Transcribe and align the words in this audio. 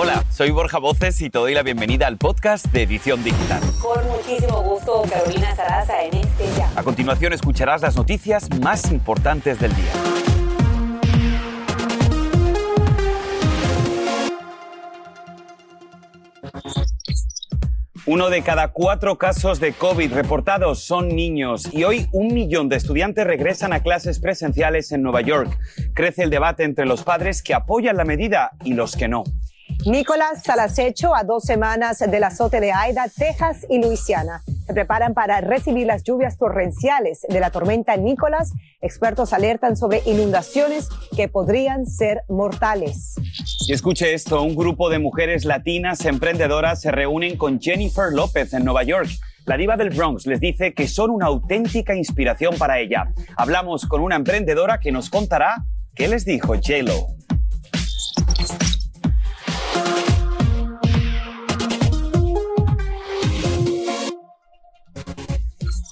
Hola, 0.00 0.24
soy 0.30 0.52
Borja 0.52 0.78
Voces 0.78 1.20
y 1.22 1.28
te 1.28 1.40
doy 1.40 1.54
la 1.54 1.64
bienvenida 1.64 2.06
al 2.06 2.18
podcast 2.18 2.66
de 2.66 2.84
Edición 2.84 3.24
Digital. 3.24 3.60
Con 3.82 4.06
muchísimo 4.06 4.62
gusto, 4.62 5.02
Carolina 5.10 5.56
Sarasa 5.56 6.04
en 6.04 6.18
este 6.18 6.44
ya. 6.56 6.70
A 6.76 6.84
continuación 6.84 7.32
escucharás 7.32 7.82
las 7.82 7.96
noticias 7.96 8.48
más 8.60 8.92
importantes 8.92 9.58
del 9.58 9.74
día. 9.74 9.92
Uno 18.06 18.30
de 18.30 18.42
cada 18.42 18.68
cuatro 18.68 19.18
casos 19.18 19.58
de 19.58 19.72
COVID 19.72 20.12
reportados 20.12 20.78
son 20.84 21.08
niños 21.08 21.74
y 21.74 21.82
hoy 21.82 22.06
un 22.12 22.32
millón 22.32 22.68
de 22.68 22.76
estudiantes 22.76 23.26
regresan 23.26 23.72
a 23.72 23.82
clases 23.82 24.20
presenciales 24.20 24.92
en 24.92 25.02
Nueva 25.02 25.22
York. 25.22 25.58
Crece 25.92 26.22
el 26.22 26.30
debate 26.30 26.62
entre 26.62 26.86
los 26.86 27.02
padres 27.02 27.42
que 27.42 27.52
apoyan 27.52 27.96
la 27.96 28.04
medida 28.04 28.52
y 28.62 28.74
los 28.74 28.94
que 28.94 29.08
no. 29.08 29.24
Nicolás 29.86 30.42
Salacecho 30.42 31.14
a 31.14 31.22
dos 31.22 31.44
semanas 31.44 31.98
del 31.98 32.24
azote 32.24 32.60
de 32.60 32.72
Aida, 32.72 33.06
Texas 33.16 33.64
y 33.70 33.80
Luisiana. 33.80 34.42
Se 34.66 34.74
preparan 34.74 35.14
para 35.14 35.40
recibir 35.40 35.86
las 35.86 36.02
lluvias 36.02 36.36
torrenciales 36.36 37.24
de 37.28 37.40
la 37.40 37.50
tormenta 37.50 37.96
Nicolás. 37.96 38.52
Expertos 38.80 39.32
alertan 39.32 39.76
sobre 39.76 40.02
inundaciones 40.04 40.88
que 41.16 41.28
podrían 41.28 41.86
ser 41.86 42.22
mortales. 42.28 43.14
Y 43.66 43.72
escuche 43.72 44.12
esto, 44.14 44.42
un 44.42 44.56
grupo 44.56 44.90
de 44.90 44.98
mujeres 44.98 45.44
latinas 45.44 46.04
emprendedoras 46.04 46.80
se 46.80 46.90
reúnen 46.90 47.36
con 47.36 47.60
Jennifer 47.60 48.12
López 48.12 48.52
en 48.52 48.64
Nueva 48.64 48.82
York. 48.82 49.08
La 49.46 49.56
diva 49.56 49.76
del 49.76 49.90
Bronx 49.90 50.26
les 50.26 50.40
dice 50.40 50.74
que 50.74 50.88
son 50.88 51.10
una 51.10 51.26
auténtica 51.26 51.94
inspiración 51.94 52.58
para 52.58 52.80
ella. 52.80 53.12
Hablamos 53.36 53.86
con 53.86 54.02
una 54.02 54.16
emprendedora 54.16 54.80
que 54.80 54.92
nos 54.92 55.08
contará 55.08 55.64
qué 55.94 56.08
les 56.08 56.24
dijo 56.24 56.54
J-Lo. 56.54 57.17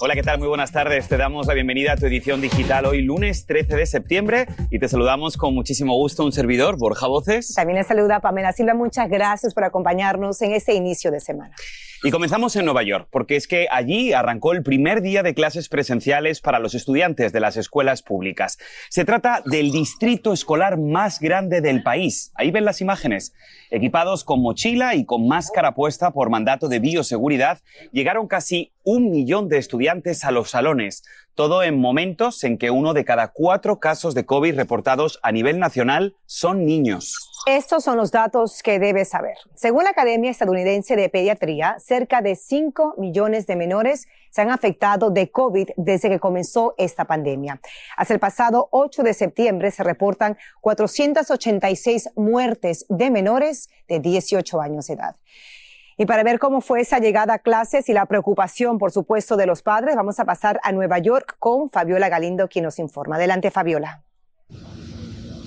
Hola, 0.06 0.14
¿qué 0.14 0.22
tal? 0.22 0.38
Muy 0.38 0.46
buenas 0.46 0.70
tardes. 0.70 1.08
Te 1.08 1.16
damos 1.16 1.48
la 1.48 1.54
bienvenida 1.54 1.94
a 1.94 1.96
tu 1.96 2.06
edición 2.06 2.40
digital 2.40 2.86
hoy 2.86 3.02
lunes 3.02 3.44
13 3.44 3.74
de 3.74 3.86
septiembre 3.86 4.46
y 4.70 4.78
te 4.78 4.88
saludamos 4.88 5.36
con 5.36 5.52
muchísimo 5.52 5.96
gusto 5.96 6.24
un 6.24 6.30
servidor, 6.30 6.78
Borja 6.78 7.08
Voces. 7.08 7.52
También 7.54 7.78
le 7.78 7.82
saluda 7.82 8.20
Pamela 8.20 8.52
Silva. 8.52 8.74
Muchas 8.74 9.08
gracias 9.10 9.52
por 9.52 9.64
acompañarnos 9.64 10.40
en 10.42 10.52
este 10.52 10.74
inicio 10.74 11.10
de 11.10 11.18
semana. 11.18 11.56
Y 12.04 12.12
comenzamos 12.12 12.54
en 12.54 12.66
Nueva 12.66 12.84
York, 12.84 13.08
porque 13.10 13.34
es 13.34 13.48
que 13.48 13.66
allí 13.68 14.12
arrancó 14.12 14.52
el 14.52 14.62
primer 14.62 15.02
día 15.02 15.24
de 15.24 15.34
clases 15.34 15.68
presenciales 15.68 16.40
para 16.40 16.60
los 16.60 16.74
estudiantes 16.74 17.32
de 17.32 17.40
las 17.40 17.56
escuelas 17.56 18.02
públicas. 18.02 18.58
Se 18.90 19.04
trata 19.04 19.42
del 19.44 19.72
distrito 19.72 20.32
escolar 20.32 20.78
más 20.78 21.18
grande 21.18 21.60
del 21.60 21.82
país. 21.82 22.30
Ahí 22.36 22.52
ven 22.52 22.64
las 22.64 22.80
imágenes. 22.80 23.32
Equipados 23.70 24.22
con 24.22 24.40
mochila 24.40 24.94
y 24.94 25.04
con 25.04 25.26
máscara 25.26 25.74
puesta 25.74 26.12
por 26.12 26.30
mandato 26.30 26.68
de 26.68 26.78
bioseguridad, 26.78 27.58
llegaron 27.90 28.28
casi 28.28 28.72
un 28.86 29.10
millón 29.10 29.48
de 29.48 29.58
estudiantes 29.58 30.24
a 30.24 30.30
los 30.30 30.50
salones, 30.50 31.02
todo 31.34 31.64
en 31.64 31.76
momentos 31.76 32.44
en 32.44 32.56
que 32.56 32.70
uno 32.70 32.94
de 32.94 33.04
cada 33.04 33.32
cuatro 33.32 33.80
casos 33.80 34.14
de 34.14 34.24
COVID 34.24 34.54
reportados 34.54 35.18
a 35.24 35.32
nivel 35.32 35.58
nacional 35.58 36.14
son 36.24 36.64
niños. 36.64 37.32
Estos 37.46 37.82
son 37.82 37.96
los 37.96 38.12
datos 38.12 38.62
que 38.62 38.78
debes 38.78 39.08
saber. 39.08 39.36
Según 39.56 39.84
la 39.84 39.90
Academia 39.90 40.30
Estadounidense 40.30 40.94
de 40.94 41.08
Pediatría, 41.08 41.76
cerca 41.80 42.22
de 42.22 42.36
5 42.36 42.94
millones 42.96 43.48
de 43.48 43.56
menores 43.56 44.06
se 44.30 44.42
han 44.42 44.50
afectado 44.50 45.10
de 45.10 45.32
COVID 45.32 45.70
desde 45.76 46.08
que 46.08 46.20
comenzó 46.20 46.74
esta 46.78 47.06
pandemia. 47.06 47.60
Hasta 47.96 48.14
el 48.14 48.20
pasado 48.20 48.68
8 48.70 49.02
de 49.02 49.14
septiembre 49.14 49.72
se 49.72 49.82
reportan 49.82 50.38
486 50.60 52.10
muertes 52.14 52.86
de 52.88 53.10
menores 53.10 53.68
de 53.88 53.98
18 53.98 54.60
años 54.60 54.86
de 54.86 54.94
edad. 54.94 55.16
Y 55.98 56.04
para 56.06 56.22
ver 56.22 56.38
cómo 56.38 56.60
fue 56.60 56.82
esa 56.82 56.98
llegada 56.98 57.34
a 57.34 57.38
clases 57.38 57.88
y 57.88 57.94
la 57.94 58.06
preocupación, 58.06 58.78
por 58.78 58.92
supuesto, 58.92 59.36
de 59.36 59.46
los 59.46 59.62
padres, 59.62 59.96
vamos 59.96 60.20
a 60.20 60.26
pasar 60.26 60.60
a 60.62 60.72
Nueva 60.72 60.98
York 60.98 61.36
con 61.38 61.70
Fabiola 61.70 62.08
Galindo, 62.08 62.48
quien 62.48 62.64
nos 62.64 62.78
informa. 62.78 63.16
Adelante, 63.16 63.50
Fabiola. 63.50 64.05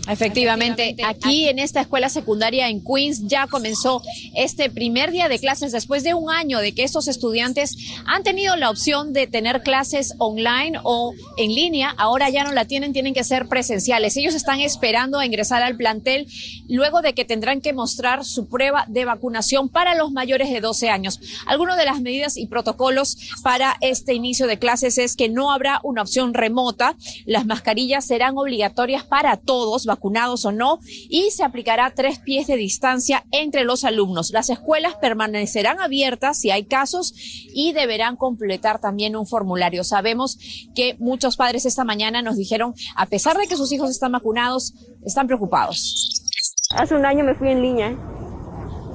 Efectivamente, 0.10 0.96
aquí 1.06 1.48
en 1.48 1.60
esta 1.60 1.82
escuela 1.82 2.10
secundaria 2.10 2.68
en 2.68 2.84
Queens 2.84 3.28
ya 3.28 3.46
comenzó 3.46 4.02
este 4.36 4.72
primer 4.72 5.12
día 5.12 5.30
de 5.30 5.38
clases 5.38 5.72
después 5.72 6.04
de 6.04 6.16
un 6.16 6.32
año 6.32 6.60
de 6.60 6.74
que 6.74 6.84
estos 6.84 7.08
estudiantes 7.08 7.78
han 8.06 8.24
tenido 8.24 8.56
la 8.56 8.72
opción 8.72 9.14
de 9.14 9.28
tener 9.28 9.62
clases 9.62 10.16
online 10.18 10.80
o 10.84 11.14
en 11.38 11.54
línea. 11.54 11.94
Ahora 11.98 12.30
ya 12.30 12.44
no 12.44 12.54
la 12.54 12.66
tienen, 12.66 12.92
tienen 12.92 13.14
que 13.14 13.24
ser 13.24 13.48
presenciales. 13.48 14.18
Ellos 14.18 14.34
están 14.34 14.60
esperando 14.62 15.20
a 15.20 15.26
ingresar 15.26 15.62
al 15.62 15.78
plantel 15.78 16.28
luego 16.68 17.02
de 17.02 17.14
que 17.14 17.26
tendrán 17.26 17.62
que 17.62 17.74
mostrar 17.74 18.26
su 18.26 18.48
prueba 18.48 18.86
de 18.88 19.06
vacunación 19.06 19.70
para 19.70 19.94
los 19.94 20.12
mayores 20.12 20.50
de 20.50 20.60
12 20.60 20.90
años. 20.90 21.20
Algunas 21.46 21.78
de 21.78 21.86
las 21.86 22.02
medidas 22.02 22.36
y 22.36 22.48
protocolos 22.48 23.18
para 23.44 23.78
este 23.82 24.16
inicio 24.16 24.48
de 24.48 24.58
clases 24.58 24.98
es 24.98 25.16
que 25.16 25.30
no 25.30 25.52
habrá 25.52 25.80
una 25.84 26.02
opción 26.02 26.34
remota. 26.34 26.96
Las 27.26 27.46
mascarillas 27.46 28.06
serán 28.06 28.38
obligatorias 28.38 29.04
para 29.04 29.38
todos 29.38 29.86
vacunados 30.00 30.46
o 30.46 30.54
no, 30.54 30.80
y 31.10 31.30
se 31.32 31.44
aplicará 31.44 31.92
tres 31.94 32.20
pies 32.20 32.48
de 32.48 32.56
distancia 32.56 33.26
entre 33.32 33.66
los 33.66 33.84
alumnos. 33.84 34.32
Las 34.32 34.50
escuelas 34.50 34.96
permanecerán 34.96 35.80
abiertas 35.80 36.40
si 36.40 36.52
hay 36.52 36.64
casos 36.64 37.14
y 37.54 37.74
deberán 37.74 38.16
completar 38.16 38.80
también 38.80 39.18
un 39.18 39.28
formulario. 39.28 39.84
Sabemos 39.84 40.38
que 40.74 40.96
muchos 41.00 41.36
padres 41.36 41.66
esta 41.66 41.84
mañana 41.84 42.22
nos 42.22 42.38
dijeron, 42.38 42.74
a 42.96 43.08
pesar 43.08 43.38
de 43.38 43.48
que 43.48 43.58
sus 43.58 43.72
hijos 43.74 43.90
están 43.90 44.14
vacunados, 44.14 44.74
están 45.04 45.28
preocupados. 45.28 46.24
Hace 46.72 46.96
un 46.96 47.06
año 47.06 47.26
me 47.26 47.36
fui 47.36 47.50
en 47.50 47.62
línea. 47.62 47.98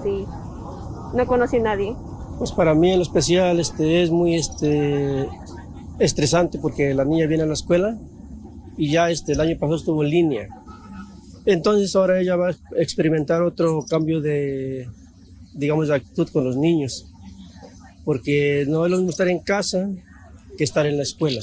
Sí. 0.03 0.25
No 1.14 1.26
conocí 1.26 1.56
a 1.59 1.60
nadie. 1.60 1.94
Pues 2.38 2.50
para 2.53 2.75
mí 2.75 2.93
en 2.93 2.98
lo 2.98 3.03
especial 3.03 3.60
este, 3.60 4.03
es 4.03 4.10
muy 4.10 4.37
este, 4.37 5.28
estresante 5.98 6.59
porque 6.59 6.94
la 6.94 7.04
niña 7.04 7.26
viene 7.26 7.43
a 7.43 7.47
la 7.47 7.53
escuela 7.53 7.98
y 8.76 8.91
ya 8.91 9.10
este, 9.10 9.32
el 9.32 9.41
año 9.41 9.56
pasado 9.59 9.76
estuvo 9.76 10.03
en 10.03 10.10
línea 10.10 10.63
entonces 11.47 11.94
ahora 11.94 12.21
ella 12.21 12.37
va 12.37 12.50
a 12.50 12.56
experimentar 12.77 13.43
otro 13.43 13.84
cambio 13.88 14.21
de, 14.21 14.88
digamos, 15.53 15.88
de 15.88 15.97
actitud 15.97 16.28
con 16.31 16.44
los 16.44 16.56
niños, 16.56 17.06
porque 18.05 18.65
no 18.69 18.84
es 18.84 18.91
lo 18.91 18.99
mismo 18.99 19.10
estar 19.10 19.28
en 19.28 19.41
casa 19.41 19.91
que 20.56 20.65
estar 20.65 20.87
en 20.87 20.97
la 20.97 21.03
escuela. 21.03 21.41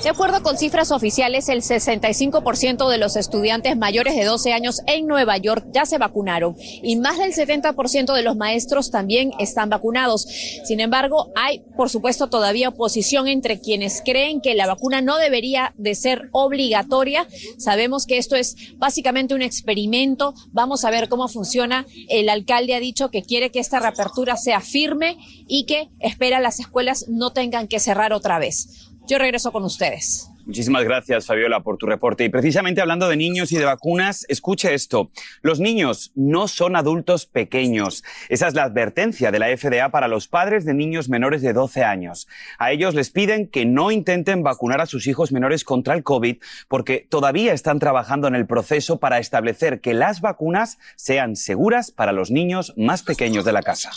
De 0.00 0.08
acuerdo 0.08 0.42
con 0.42 0.56
cifras 0.56 0.90
oficiales, 0.90 1.50
el 1.50 1.60
65% 1.60 2.88
de 2.88 2.96
los 2.96 3.14
estudiantes 3.14 3.76
mayores 3.76 4.16
de 4.16 4.24
12 4.24 4.52
años 4.52 4.80
en 4.86 5.06
Nueva 5.06 5.36
York 5.36 5.66
ya 5.70 5.84
se 5.84 5.98
vacunaron 5.98 6.56
y 6.58 6.96
más 6.96 7.18
del 7.18 7.34
70% 7.34 8.14
de 8.14 8.22
los 8.22 8.34
maestros 8.34 8.90
también 8.90 9.32
están 9.38 9.68
vacunados. 9.68 10.26
Sin 10.64 10.80
embargo, 10.80 11.30
hay, 11.36 11.62
por 11.76 11.90
supuesto, 11.90 12.28
todavía 12.28 12.70
oposición 12.70 13.28
entre 13.28 13.60
quienes 13.60 14.02
creen 14.02 14.40
que 14.40 14.54
la 14.54 14.66
vacuna 14.66 15.02
no 15.02 15.18
debería 15.18 15.74
de 15.76 15.94
ser 15.94 16.30
obligatoria. 16.32 17.28
Sabemos 17.58 18.06
que 18.06 18.16
esto 18.16 18.34
es 18.34 18.56
básicamente 18.78 19.34
un 19.34 19.42
experimento. 19.42 20.34
Vamos 20.52 20.84
a 20.84 20.90
ver 20.90 21.10
cómo 21.10 21.28
funciona. 21.28 21.86
El 22.08 22.30
alcalde 22.30 22.74
ha 22.74 22.80
dicho 22.80 23.10
que 23.10 23.22
quiere 23.22 23.50
que 23.50 23.60
esta 23.60 23.78
reapertura 23.78 24.36
sea 24.38 24.60
firme 24.60 25.18
y 25.46 25.66
que 25.66 25.90
espera 26.00 26.40
las 26.40 26.60
escuelas 26.60 27.04
no 27.08 27.32
tengan 27.32 27.68
que 27.68 27.78
cerrar 27.78 28.14
otra 28.14 28.38
vez. 28.38 28.91
Yo 29.06 29.18
regreso 29.18 29.52
con 29.52 29.64
ustedes. 29.64 30.28
Muchísimas 30.44 30.82
gracias, 30.82 31.26
Fabiola, 31.26 31.60
por 31.60 31.76
tu 31.76 31.86
reporte. 31.86 32.24
Y 32.24 32.28
precisamente 32.28 32.80
hablando 32.80 33.08
de 33.08 33.16
niños 33.16 33.52
y 33.52 33.56
de 33.56 33.64
vacunas, 33.64 34.26
escuche 34.28 34.74
esto. 34.74 35.10
Los 35.40 35.60
niños 35.60 36.10
no 36.16 36.48
son 36.48 36.74
adultos 36.74 37.26
pequeños. 37.26 38.02
Esa 38.28 38.48
es 38.48 38.54
la 38.54 38.64
advertencia 38.64 39.30
de 39.30 39.38
la 39.38 39.56
FDA 39.56 39.90
para 39.90 40.08
los 40.08 40.26
padres 40.26 40.64
de 40.64 40.74
niños 40.74 41.08
menores 41.08 41.42
de 41.42 41.52
12 41.52 41.84
años. 41.84 42.26
A 42.58 42.72
ellos 42.72 42.94
les 42.94 43.10
piden 43.10 43.46
que 43.46 43.64
no 43.66 43.92
intenten 43.92 44.42
vacunar 44.42 44.80
a 44.80 44.86
sus 44.86 45.06
hijos 45.06 45.30
menores 45.30 45.62
contra 45.62 45.94
el 45.94 46.02
COVID 46.02 46.38
porque 46.66 47.06
todavía 47.08 47.52
están 47.52 47.78
trabajando 47.78 48.26
en 48.26 48.34
el 48.34 48.46
proceso 48.46 48.98
para 48.98 49.20
establecer 49.20 49.80
que 49.80 49.94
las 49.94 50.20
vacunas 50.20 50.78
sean 50.96 51.36
seguras 51.36 51.92
para 51.92 52.10
los 52.10 52.32
niños 52.32 52.74
más 52.76 53.04
pequeños 53.04 53.44
de 53.44 53.52
la 53.52 53.62
casa. 53.62 53.90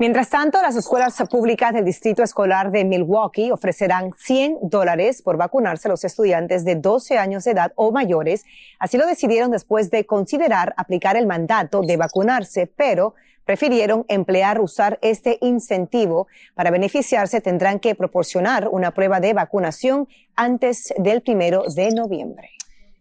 Mientras 0.00 0.30
tanto, 0.30 0.62
las 0.62 0.76
escuelas 0.76 1.22
públicas 1.30 1.74
del 1.74 1.84
Distrito 1.84 2.22
Escolar 2.22 2.70
de 2.70 2.86
Milwaukee 2.86 3.50
ofrecerán 3.50 4.12
100 4.16 4.56
dólares 4.62 5.20
por 5.20 5.36
vacunarse 5.36 5.88
a 5.88 5.90
los 5.90 6.04
estudiantes 6.04 6.64
de 6.64 6.76
12 6.76 7.18
años 7.18 7.44
de 7.44 7.50
edad 7.50 7.74
o 7.74 7.92
mayores. 7.92 8.46
Así 8.78 8.96
lo 8.96 9.06
decidieron 9.06 9.50
después 9.50 9.90
de 9.90 10.06
considerar 10.06 10.72
aplicar 10.78 11.18
el 11.18 11.26
mandato 11.26 11.82
de 11.82 11.98
vacunarse, 11.98 12.66
pero 12.66 13.14
prefirieron 13.44 14.06
emplear 14.08 14.58
usar 14.62 14.98
este 15.02 15.36
incentivo. 15.42 16.28
Para 16.54 16.70
beneficiarse 16.70 17.42
tendrán 17.42 17.78
que 17.78 17.94
proporcionar 17.94 18.68
una 18.68 18.92
prueba 18.92 19.20
de 19.20 19.34
vacunación 19.34 20.08
antes 20.34 20.94
del 20.96 21.20
primero 21.20 21.64
de 21.74 21.90
noviembre. 21.90 22.52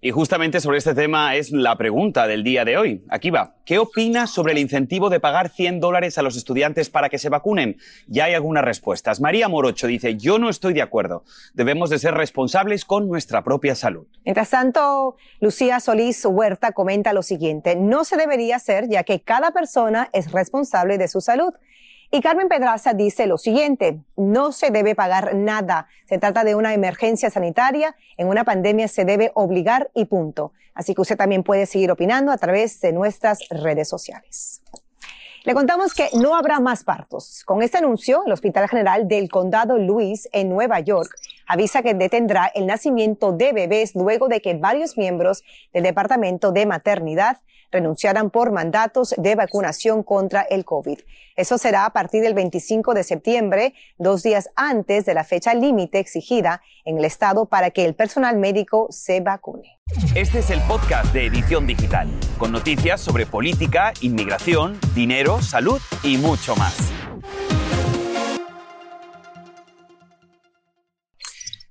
Y 0.02 0.12
justamente 0.12 0.62
sobre 0.62 0.78
este 0.78 0.96
tema 0.96 1.36
es 1.36 1.52
la 1.52 1.76
pregunta 1.78 2.26
del 2.26 2.42
día 2.42 2.64
de 2.64 2.78
hoy. 2.78 3.04
Aquí 3.10 3.32
va. 3.32 3.56
¿Qué 3.66 3.80
opinas 3.80 4.30
sobre 4.30 4.54
el 4.54 4.58
incentivo 4.58 5.10
de 5.10 5.20
pagar 5.20 5.50
100 5.50 5.82
dólares 5.82 6.18
a 6.18 6.22
los 6.22 6.38
estudiantes 6.38 6.90
para 6.90 7.10
que 7.10 7.18
se 7.18 7.28
vacunen? 7.28 7.76
Ya 8.08 8.24
hay 8.24 8.34
algunas 8.34 8.64
respuestas. 8.64 9.20
María 9.20 9.50
Morocho 9.50 9.88
dice, 9.88 10.16
yo 10.16 10.40
no 10.40 10.50
estoy 10.50 10.74
de 10.74 10.82
acuerdo. 10.82 11.26
Debemos 11.54 11.90
de 11.90 12.00
ser 12.00 12.14
responsables 12.14 12.86
con 12.86 13.10
nuestra 13.10 13.44
propia 13.44 13.76
salud. 13.76 14.08
Mientras 14.24 14.50
tanto, 14.52 15.18
Lucía 15.42 15.82
Solís 15.82 16.24
Huerta 16.24 16.72
comenta 16.72 17.12
lo 17.12 17.22
siguiente. 17.22 17.76
No 17.76 18.06
se 18.06 18.16
debería 18.16 18.56
hacer 18.56 18.88
ya 18.88 19.04
que 19.04 19.20
cada 19.20 19.52
persona 19.52 20.10
es 20.14 20.32
responsable 20.32 20.98
de 20.98 21.10
su 21.10 21.20
salud. 21.20 21.54
Y 22.12 22.22
Carmen 22.22 22.48
Pedraza 22.48 22.94
dice 22.94 23.28
lo 23.28 23.38
siguiente, 23.38 24.00
no 24.16 24.52
se 24.52 24.72
debe 24.72 24.96
pagar 24.96 25.36
nada. 25.36 25.88
Se 26.06 26.18
trata 26.18 26.44
de 26.44 26.56
una 26.56 26.74
emergencia 26.74 27.30
sanitaria. 27.30 27.96
En 28.18 28.28
una 28.28 28.44
pandemia 28.44 28.88
se 28.88 29.06
debe 29.06 29.32
obligar 29.36 29.92
y 29.94 30.06
punto. 30.06 30.52
Así 30.74 30.96
que 30.96 31.02
usted 31.02 31.18
también 31.18 31.44
puede 31.44 31.68
seguir 31.68 31.92
opinando 31.92 32.32
a 32.32 32.38
través 32.38 32.82
de 32.82 32.94
nuestras 32.94 33.40
redes 33.50 33.88
sociales. 33.88 34.64
Le 35.44 35.54
contamos 35.54 35.94
que 35.94 36.10
no 36.14 36.36
habrá 36.36 36.60
más 36.60 36.84
partos. 36.84 37.44
Con 37.46 37.62
este 37.62 37.78
anuncio, 37.78 38.24
el 38.26 38.32
Hospital 38.32 38.68
General 38.68 39.08
del 39.08 39.30
Condado 39.30 39.78
Luis 39.78 40.28
en 40.32 40.50
Nueva 40.50 40.80
York 40.80 41.12
avisa 41.48 41.82
que 41.82 41.94
detendrá 41.94 42.52
el 42.54 42.66
nacimiento 42.66 43.32
de 43.32 43.54
bebés 43.54 43.96
luego 43.96 44.28
de 44.28 44.42
que 44.42 44.56
varios 44.56 44.98
miembros 44.98 45.44
del 45.74 45.84
Departamento 45.84 46.52
de 46.52 46.66
Maternidad 46.66 47.38
renunciaran 47.72 48.30
por 48.30 48.52
mandatos 48.52 49.14
de 49.18 49.36
vacunación 49.36 50.04
contra 50.04 50.42
el 50.42 50.66
COVID. 50.66 51.00
Eso 51.36 51.58
será 51.58 51.86
a 51.86 51.94
partir 51.94 52.22
del 52.22 52.34
25 52.34 52.94
de 52.94 53.04
septiembre, 53.04 53.74
dos 53.98 54.24
días 54.24 54.50
antes 54.56 55.06
de 55.06 55.14
la 55.14 55.24
fecha 55.24 55.54
límite 55.54 56.00
exigida 56.00 56.62
en 56.84 56.98
el 56.98 57.06
estado 57.06 57.46
para 57.46 57.72
que 57.72 57.86
el 57.86 57.96
personal 57.96 58.38
médico 58.38 58.88
se 58.90 59.22
vacune. 59.22 59.80
Este 60.16 60.40
es 60.40 60.50
el 60.50 60.60
podcast 60.62 61.14
de 61.14 61.28
Edición 61.28 61.66
Digital, 61.66 62.10
con 62.38 62.52
noticias 62.52 63.02
sobre 63.02 63.26
política, 63.26 63.94
inmigración, 64.02 64.78
dinero, 64.94 65.42
salud 65.42 65.80
y 66.04 66.18
mucho 66.18 66.56
más. 66.56 66.89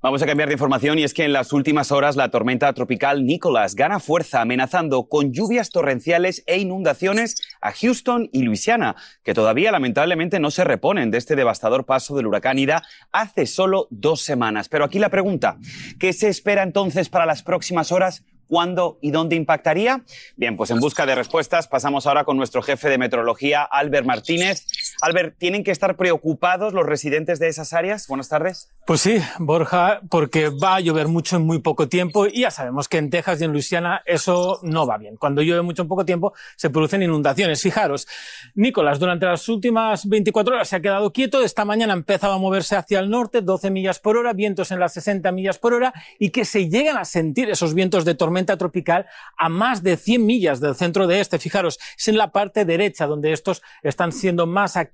Vamos 0.00 0.22
a 0.22 0.26
cambiar 0.26 0.48
de 0.48 0.54
información 0.54 0.96
y 1.00 1.02
es 1.02 1.12
que 1.12 1.24
en 1.24 1.32
las 1.32 1.52
últimas 1.52 1.90
horas 1.90 2.14
la 2.14 2.30
tormenta 2.30 2.72
tropical 2.72 3.26
Nicholas 3.26 3.74
gana 3.74 3.98
fuerza 3.98 4.40
amenazando 4.40 5.08
con 5.08 5.32
lluvias 5.32 5.70
torrenciales 5.70 6.44
e 6.46 6.58
inundaciones 6.58 7.34
a 7.60 7.72
Houston 7.72 8.30
y 8.32 8.42
Luisiana, 8.42 8.94
que 9.24 9.34
todavía 9.34 9.72
lamentablemente 9.72 10.38
no 10.38 10.52
se 10.52 10.62
reponen 10.62 11.10
de 11.10 11.18
este 11.18 11.34
devastador 11.34 11.84
paso 11.84 12.14
del 12.14 12.28
huracán 12.28 12.60
Ida 12.60 12.84
hace 13.10 13.44
solo 13.44 13.88
dos 13.90 14.20
semanas. 14.20 14.68
Pero 14.68 14.84
aquí 14.84 15.00
la 15.00 15.08
pregunta, 15.08 15.58
¿qué 15.98 16.12
se 16.12 16.28
espera 16.28 16.62
entonces 16.62 17.08
para 17.08 17.26
las 17.26 17.42
próximas 17.42 17.90
horas? 17.90 18.22
cuándo 18.48 18.98
y 19.00 19.10
dónde 19.10 19.36
impactaría? 19.36 20.02
Bien, 20.36 20.56
pues 20.56 20.70
en 20.70 20.80
busca 20.80 21.06
de 21.06 21.14
respuestas 21.14 21.68
pasamos 21.68 22.06
ahora 22.06 22.24
con 22.24 22.36
nuestro 22.36 22.62
jefe 22.62 22.88
de 22.88 22.98
meteorología, 22.98 23.62
Albert 23.62 24.06
Martínez. 24.06 24.66
Albert, 25.00 25.36
¿tienen 25.38 25.64
que 25.64 25.70
estar 25.70 25.96
preocupados 25.96 26.72
los 26.72 26.84
residentes 26.84 27.38
de 27.38 27.48
esas 27.48 27.72
áreas? 27.72 28.08
Buenas 28.08 28.28
tardes. 28.28 28.70
Pues 28.86 29.00
sí, 29.00 29.18
Borja, 29.38 30.00
porque 30.10 30.48
va 30.48 30.76
a 30.76 30.80
llover 30.80 31.08
mucho 31.08 31.36
en 31.36 31.42
muy 31.42 31.60
poco 31.60 31.88
tiempo 31.88 32.26
y 32.26 32.40
ya 32.40 32.50
sabemos 32.50 32.88
que 32.88 32.98
en 32.98 33.10
Texas 33.10 33.40
y 33.40 33.44
en 33.44 33.52
Luisiana 33.52 34.02
eso 34.06 34.60
no 34.62 34.86
va 34.86 34.98
bien. 34.98 35.16
Cuando 35.16 35.42
llueve 35.42 35.62
mucho 35.62 35.82
en 35.82 35.88
poco 35.88 36.04
tiempo 36.04 36.32
se 36.56 36.70
producen 36.70 37.02
inundaciones. 37.02 37.62
Fijaros, 37.62 38.08
Nicolás, 38.54 38.98
durante 38.98 39.26
las 39.26 39.48
últimas 39.48 40.08
24 40.08 40.54
horas 40.54 40.68
se 40.68 40.76
ha 40.76 40.80
quedado 40.80 41.12
quieto. 41.12 41.42
Esta 41.42 41.64
mañana 41.64 41.92
empezaba 41.92 42.34
a 42.34 42.38
moverse 42.38 42.76
hacia 42.76 42.98
el 42.98 43.10
norte, 43.10 43.42
12 43.42 43.70
millas 43.70 44.00
por 44.00 44.16
hora, 44.16 44.32
vientos 44.32 44.70
en 44.70 44.80
las 44.80 44.94
60 44.94 45.30
millas 45.32 45.58
por 45.58 45.74
hora 45.74 45.92
y 46.18 46.30
que 46.30 46.44
se 46.44 46.68
llegan 46.68 46.96
a 46.96 47.04
sentir 47.04 47.50
esos 47.50 47.74
vientos 47.74 48.04
de 48.04 48.14
tormenta 48.14 48.56
tropical 48.56 49.06
a 49.36 49.48
más 49.48 49.82
de 49.82 49.96
100 49.96 50.26
millas 50.26 50.60
del 50.60 50.74
centro 50.74 51.06
de 51.06 51.20
este. 51.20 51.38
Fijaros, 51.38 51.78
es 51.96 52.08
en 52.08 52.16
la 52.16 52.32
parte 52.32 52.64
derecha 52.64 53.06
donde 53.06 53.32
estos 53.32 53.62
están 53.82 54.12
siendo 54.12 54.46
más 54.46 54.76
activos, 54.76 54.87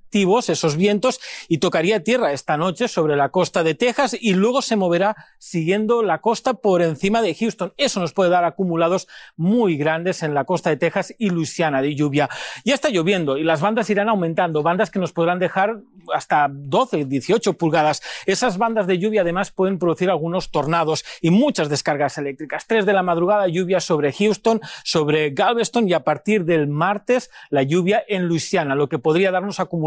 esos 0.49 0.77
vientos, 0.77 1.21
y 1.49 1.59
tocaría 1.59 2.05
tierra 2.05 2.33
esta 2.33 2.57
noche 2.57 2.87
sobre 2.87 3.17
la 3.17 3.31
costa 3.31 3.65
de 3.65 3.75
Texas 3.75 4.17
y 4.19 4.35
luego 4.35 4.63
se 4.63 4.77
moverá 4.77 5.17
siguiendo 5.39 6.05
la 6.05 6.21
costa 6.21 6.55
por 6.55 6.83
encima 6.83 7.21
de 7.21 7.35
Houston. 7.35 7.73
Eso 7.77 7.99
nos 7.99 8.13
puede 8.13 8.31
dar 8.31 8.45
acumulados 8.45 9.09
muy 9.37 9.77
grandes 9.77 10.23
en 10.23 10.33
la 10.33 10.45
costa 10.45 10.71
de 10.71 10.77
Texas 10.77 11.13
y 11.19 11.31
Luisiana 11.31 11.83
de 11.83 11.97
lluvia. 11.97 12.29
Ya 12.65 12.75
está 12.75 12.91
lloviendo 12.91 13.37
y 13.37 13.43
las 13.43 13.61
bandas 13.61 13.91
irán 13.91 14.09
aumentando, 14.09 14.63
bandas 14.63 14.93
que 14.93 15.01
nos 15.01 15.13
podrán 15.13 15.41
dejar 15.41 15.81
hasta 16.15 16.47
12, 16.49 17.07
18 17.07 17.55
pulgadas. 17.55 18.01
Esas 18.25 18.57
bandas 18.57 18.87
de 18.87 18.99
lluvia 18.99 19.23
además 19.23 19.51
pueden 19.51 19.81
producir 19.81 20.11
algunos 20.11 20.53
tornados 20.53 21.05
y 21.23 21.31
muchas 21.31 21.69
descargas 21.69 22.19
eléctricas. 22.19 22.69
Tres 22.69 22.87
de 22.87 22.93
la 22.93 23.03
madrugada 23.03 23.49
lluvia 23.49 23.81
sobre 23.81 24.13
Houston, 24.13 24.61
sobre 24.85 25.31
Galveston 25.31 25.89
y 25.89 25.93
a 25.93 26.05
partir 26.05 26.45
del 26.45 26.69
martes 26.69 27.31
la 27.51 27.65
lluvia 27.65 28.05
en 28.07 28.29
Luisiana, 28.29 28.77
lo 28.77 28.89
que 28.89 29.01
podría 29.01 29.33
darnos 29.33 29.59
acumulados 29.59 29.84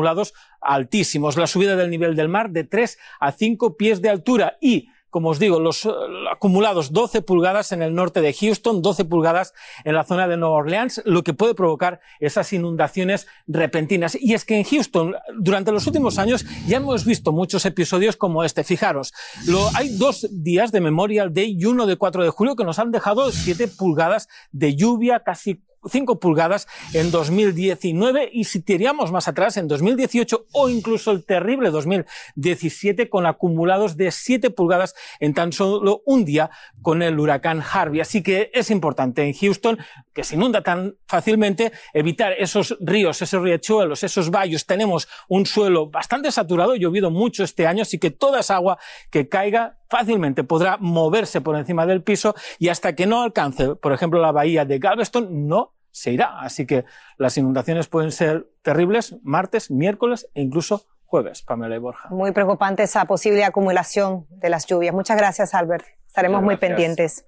altísimos. 0.61 1.37
La 1.37 1.47
subida 1.47 1.75
del 1.75 1.89
nivel 1.89 2.15
del 2.15 2.29
mar 2.29 2.49
de 2.51 2.63
3 2.63 2.97
a 3.19 3.31
5 3.31 3.77
pies 3.77 4.01
de 4.01 4.09
altura 4.09 4.57
y 4.61 4.89
como 5.09 5.29
os 5.29 5.39
digo, 5.39 5.59
los 5.59 5.85
eh, 5.85 5.89
acumulados 6.31 6.91
12 6.91 7.21
pulgadas 7.21 7.71
en 7.71 7.81
el 7.81 7.95
norte 7.95 8.21
de 8.21 8.33
Houston, 8.33 8.81
12 8.81 9.05
pulgadas 9.05 9.53
en 9.83 9.95
la 9.95 10.03
zona 10.03 10.27
de 10.27 10.37
Nueva 10.37 10.57
Orleans, 10.57 11.01
lo 11.05 11.23
que 11.23 11.33
puede 11.33 11.55
provocar 11.55 12.01
esas 12.19 12.51
inundaciones 12.53 13.25
repentinas. 13.47 14.17
Y 14.19 14.33
es 14.33 14.43
que 14.45 14.57
en 14.57 14.63
Houston, 14.63 15.15
durante 15.39 15.71
los 15.71 15.87
últimos 15.87 16.19
años, 16.19 16.45
ya 16.67 16.77
hemos 16.77 17.05
visto 17.05 17.31
muchos 17.31 17.65
episodios 17.65 18.15
como 18.15 18.43
este. 18.43 18.63
Fijaros, 18.63 19.13
lo, 19.47 19.69
hay 19.75 19.97
dos 19.97 20.27
días 20.29 20.71
de 20.71 20.81
Memorial 20.81 21.33
Day 21.33 21.57
y 21.57 21.65
uno 21.65 21.87
de 21.87 21.95
4 21.95 22.23
de 22.23 22.29
julio 22.29 22.55
que 22.55 22.65
nos 22.65 22.77
han 22.77 22.91
dejado 22.91 23.31
7 23.31 23.69
pulgadas 23.69 24.27
de 24.51 24.75
lluvia, 24.75 25.21
casi 25.23 25.63
5 25.89 26.19
pulgadas 26.19 26.67
en 26.93 27.11
2019 27.11 28.29
y 28.31 28.45
si 28.45 28.61
tiramos 28.61 29.11
más 29.11 29.27
atrás 29.27 29.57
en 29.57 29.67
2018 29.67 30.47
o 30.51 30.69
incluso 30.69 31.11
el 31.11 31.25
terrible 31.25 31.69
2017 31.69 33.09
con 33.09 33.25
acumulados 33.25 33.97
de 33.97 34.11
7 34.11 34.49
pulgadas 34.49 34.95
en 35.19 35.33
tan 35.33 35.51
solo 35.53 36.01
un 36.05 36.25
día 36.25 36.49
con 36.81 37.01
el 37.01 37.19
huracán 37.19 37.61
Harvey. 37.61 38.01
Así 38.01 38.23
que 38.23 38.51
es 38.53 38.71
importante 38.71 39.23
en 39.23 39.33
Houston, 39.33 39.77
que 40.13 40.23
se 40.23 40.35
inunda 40.35 40.61
tan 40.61 40.95
fácilmente, 41.07 41.71
evitar 41.93 42.33
esos 42.33 42.77
ríos, 42.79 43.21
esos 43.21 43.41
riachuelos, 43.41 44.03
esos 44.03 44.31
valles. 44.31 44.65
Tenemos 44.65 45.07
un 45.27 45.45
suelo 45.45 45.89
bastante 45.89 46.31
saturado, 46.31 46.75
llovido 46.75 47.11
mucho 47.11 47.43
este 47.43 47.67
año, 47.67 47.83
así 47.83 47.99
que 47.99 48.11
toda 48.11 48.39
esa 48.39 48.55
agua 48.55 48.77
que 49.11 49.29
caiga 49.29 49.77
fácilmente 49.89 50.43
podrá 50.43 50.77
moverse 50.79 51.41
por 51.41 51.55
encima 51.55 51.85
del 51.85 52.03
piso 52.03 52.35
y 52.59 52.69
hasta 52.69 52.95
que 52.95 53.05
no 53.05 53.21
alcance, 53.21 53.75
por 53.75 53.93
ejemplo, 53.93 54.21
la 54.21 54.31
bahía 54.31 54.65
de 54.65 54.79
Galveston, 54.79 55.47
no 55.47 55.76
se 55.97 56.11
irá. 56.11 56.39
Así 56.39 56.65
que 56.65 56.85
las 57.17 57.37
inundaciones 57.37 57.87
pueden 57.87 58.11
ser 58.11 58.47
terribles 58.61 59.15
martes, 59.23 59.71
miércoles 59.71 60.29
e 60.35 60.41
incluso 60.41 60.85
jueves, 61.05 61.41
Pamela 61.41 61.75
y 61.75 61.79
Borja. 61.79 62.09
Muy 62.09 62.31
preocupante 62.31 62.83
esa 62.83 63.05
posible 63.05 63.43
acumulación 63.43 64.27
de 64.29 64.49
las 64.49 64.65
lluvias. 64.67 64.93
Muchas 64.93 65.17
gracias, 65.17 65.53
Albert. 65.53 65.85
Estaremos 66.05 66.43
muy 66.43 66.57
pendientes. 66.57 67.25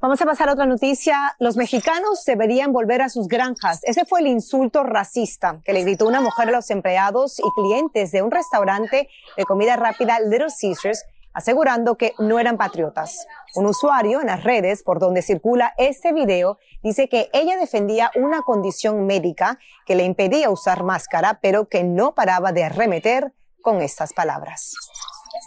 Vamos 0.00 0.20
a 0.20 0.26
pasar 0.26 0.48
a 0.48 0.52
otra 0.52 0.66
noticia. 0.66 1.16
Los 1.38 1.56
mexicanos 1.56 2.24
deberían 2.24 2.72
volver 2.72 3.02
a 3.02 3.08
sus 3.08 3.28
granjas. 3.28 3.80
Ese 3.84 4.04
fue 4.04 4.20
el 4.20 4.26
insulto 4.26 4.84
racista 4.84 5.60
que 5.64 5.72
le 5.72 5.82
gritó 5.82 6.06
una 6.06 6.20
mujer 6.20 6.48
a 6.48 6.52
los 6.52 6.70
empleados 6.70 7.38
y 7.38 7.50
clientes 7.54 8.12
de 8.12 8.22
un 8.22 8.30
restaurante 8.30 9.08
de 9.36 9.44
comida 9.44 9.76
rápida 9.76 10.20
Little 10.20 10.48
Caesars 10.60 11.04
asegurando 11.36 11.98
que 11.98 12.14
no 12.18 12.38
eran 12.38 12.56
patriotas. 12.56 13.26
Un 13.54 13.66
usuario 13.66 14.22
en 14.22 14.28
las 14.28 14.42
redes 14.42 14.82
por 14.82 14.98
donde 14.98 15.20
circula 15.20 15.74
este 15.76 16.14
video 16.14 16.56
dice 16.82 17.10
que 17.10 17.28
ella 17.34 17.58
defendía 17.58 18.10
una 18.16 18.40
condición 18.40 19.04
médica 19.04 19.58
que 19.84 19.96
le 19.96 20.04
impedía 20.04 20.48
usar 20.48 20.82
máscara, 20.82 21.38
pero 21.42 21.68
que 21.68 21.84
no 21.84 22.14
paraba 22.14 22.52
de 22.52 22.64
arremeter 22.64 23.34
con 23.60 23.82
estas 23.82 24.14
palabras. 24.14 24.72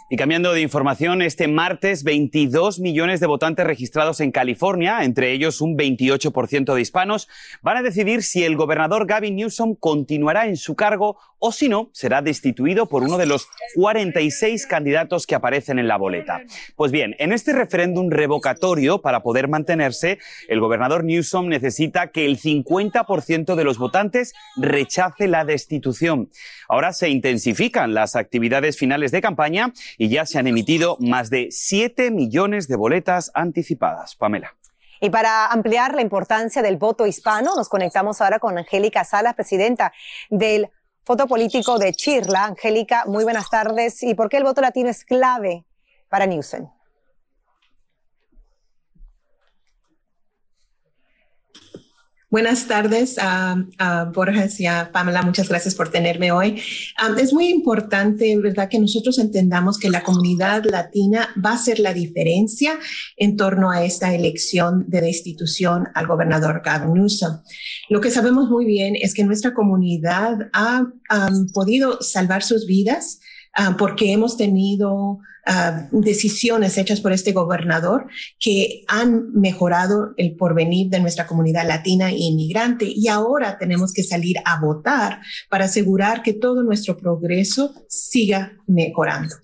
Y 0.08 0.16
cambiando 0.16 0.52
de 0.52 0.60
información, 0.60 1.22
este 1.22 1.48
martes 1.48 2.04
22 2.04 2.80
millones 2.80 3.20
de 3.20 3.26
votantes 3.26 3.66
registrados 3.66 4.20
en 4.20 4.32
California, 4.32 5.04
entre 5.04 5.32
ellos 5.32 5.60
un 5.60 5.76
28% 5.76 6.74
de 6.74 6.80
hispanos, 6.80 7.28
van 7.62 7.76
a 7.76 7.82
decidir 7.82 8.22
si 8.22 8.44
el 8.44 8.56
gobernador 8.56 9.06
Gavin 9.06 9.36
Newsom 9.36 9.74
continuará 9.74 10.46
en 10.46 10.56
su 10.56 10.74
cargo 10.74 11.16
o 11.42 11.52
si 11.52 11.70
no, 11.70 11.88
será 11.92 12.20
destituido 12.20 12.86
por 12.86 13.02
uno 13.02 13.16
de 13.16 13.24
los 13.24 13.48
46 13.74 14.66
candidatos 14.66 15.26
que 15.26 15.34
aparecen 15.34 15.78
en 15.78 15.88
la 15.88 15.96
boleta. 15.96 16.42
Pues 16.76 16.92
bien, 16.92 17.16
en 17.18 17.32
este 17.32 17.54
referéndum 17.54 18.10
revocatorio, 18.10 19.00
para 19.00 19.22
poder 19.22 19.48
mantenerse, 19.48 20.18
el 20.48 20.60
gobernador 20.60 21.02
Newsom 21.02 21.48
necesita 21.48 22.08
que 22.08 22.26
el 22.26 22.38
50% 22.38 23.54
de 23.54 23.64
los 23.64 23.78
votantes 23.78 24.34
rechace 24.56 25.28
la 25.28 25.46
destitución. 25.46 26.28
Ahora 26.68 26.92
se 26.92 27.08
intensifican 27.08 27.94
las 27.94 28.16
actividades 28.16 28.76
finales 28.76 29.10
de 29.10 29.22
campaña 29.22 29.72
y 29.98 30.08
ya 30.08 30.26
se 30.26 30.38
han 30.38 30.46
emitido 30.46 30.96
más 31.00 31.30
de 31.30 31.48
7 31.50 32.10
millones 32.10 32.68
de 32.68 32.76
boletas 32.76 33.30
anticipadas. 33.34 34.16
Pamela. 34.16 34.56
Y 35.00 35.10
para 35.10 35.46
ampliar 35.46 35.94
la 35.94 36.02
importancia 36.02 36.62
del 36.62 36.76
voto 36.76 37.06
hispano, 37.06 37.54
nos 37.56 37.68
conectamos 37.68 38.20
ahora 38.20 38.38
con 38.38 38.58
Angélica 38.58 39.04
Salas, 39.04 39.34
presidenta 39.34 39.92
del 40.28 40.70
Foto 41.04 41.26
político 41.26 41.78
de 41.78 41.94
Chirla. 41.94 42.44
Angélica, 42.44 43.04
muy 43.06 43.24
buenas 43.24 43.48
tardes. 43.48 44.02
¿Y 44.02 44.14
por 44.14 44.28
qué 44.28 44.36
el 44.36 44.44
voto 44.44 44.60
latino 44.60 44.90
es 44.90 45.04
clave 45.04 45.64
para 46.08 46.26
Newsom? 46.26 46.68
Buenas 52.30 52.68
tardes 52.68 53.16
a, 53.18 53.56
Borges 54.14 54.60
y 54.60 54.66
a 54.66 54.92
Pamela. 54.92 55.22
Muchas 55.22 55.48
gracias 55.48 55.74
por 55.74 55.88
tenerme 55.88 56.30
hoy. 56.30 56.62
es 57.18 57.32
muy 57.32 57.48
importante, 57.48 58.38
¿verdad?, 58.38 58.68
que 58.68 58.78
nosotros 58.78 59.18
entendamos 59.18 59.80
que 59.80 59.90
la 59.90 60.04
comunidad 60.04 60.62
latina 60.64 61.30
va 61.44 61.54
a 61.54 61.58
ser 61.58 61.80
la 61.80 61.92
diferencia 61.92 62.78
en 63.16 63.36
torno 63.36 63.72
a 63.72 63.84
esta 63.84 64.14
elección 64.14 64.84
de 64.86 65.00
destitución 65.00 65.88
al 65.92 66.06
gobernador 66.06 66.62
Gavin 66.64 66.94
Newsom. 66.94 67.40
Lo 67.88 68.00
que 68.00 68.12
sabemos 68.12 68.48
muy 68.48 68.64
bien 68.64 68.94
es 68.94 69.12
que 69.12 69.24
nuestra 69.24 69.52
comunidad 69.52 70.50
ha 70.52 70.86
podido 71.52 72.00
salvar 72.00 72.44
sus 72.44 72.64
vidas 72.64 73.18
Ah, 73.52 73.74
porque 73.76 74.12
hemos 74.12 74.36
tenido 74.36 75.18
ah, 75.44 75.88
decisiones 75.90 76.78
hechas 76.78 77.00
por 77.00 77.12
este 77.12 77.32
gobernador 77.32 78.06
que 78.38 78.84
han 78.86 79.32
mejorado 79.32 80.14
el 80.16 80.36
porvenir 80.36 80.88
de 80.88 81.00
nuestra 81.00 81.26
comunidad 81.26 81.66
latina 81.66 82.10
e 82.10 82.16
inmigrante 82.16 82.86
y 82.88 83.08
ahora 83.08 83.58
tenemos 83.58 83.92
que 83.92 84.04
salir 84.04 84.36
a 84.44 84.60
votar 84.60 85.20
para 85.48 85.64
asegurar 85.64 86.22
que 86.22 86.32
todo 86.32 86.62
nuestro 86.62 86.96
progreso 86.96 87.74
siga 87.88 88.52
mejorando. 88.68 89.34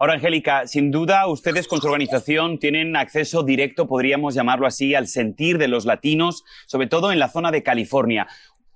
Ahora, 0.00 0.14
Angélica, 0.14 0.66
sin 0.68 0.92
duda 0.92 1.26
ustedes 1.26 1.66
con 1.66 1.80
su 1.80 1.88
organización 1.88 2.60
tienen 2.60 2.94
acceso 2.94 3.42
directo, 3.42 3.88
podríamos 3.88 4.34
llamarlo 4.34 4.66
así, 4.66 4.94
al 4.94 5.08
sentir 5.08 5.58
de 5.58 5.66
los 5.66 5.86
latinos, 5.86 6.44
sobre 6.66 6.86
todo 6.86 7.10
en 7.10 7.18
la 7.18 7.28
zona 7.28 7.50
de 7.50 7.64
California. 7.64 8.28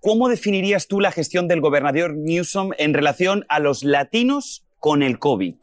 ¿Cómo 0.05 0.29
definirías 0.29 0.89
tú 0.89 0.99
la 0.99 1.13
gestión 1.13 1.47
del 1.47 1.61
gobernador 1.61 2.17
Newsom 2.17 2.71
en 2.77 2.93
relación 2.93 3.47
a 3.49 3.61
los 3.61 3.85
latinos 3.85 4.67
con 4.81 5.05
el 5.05 5.21
COVID? 5.21 5.55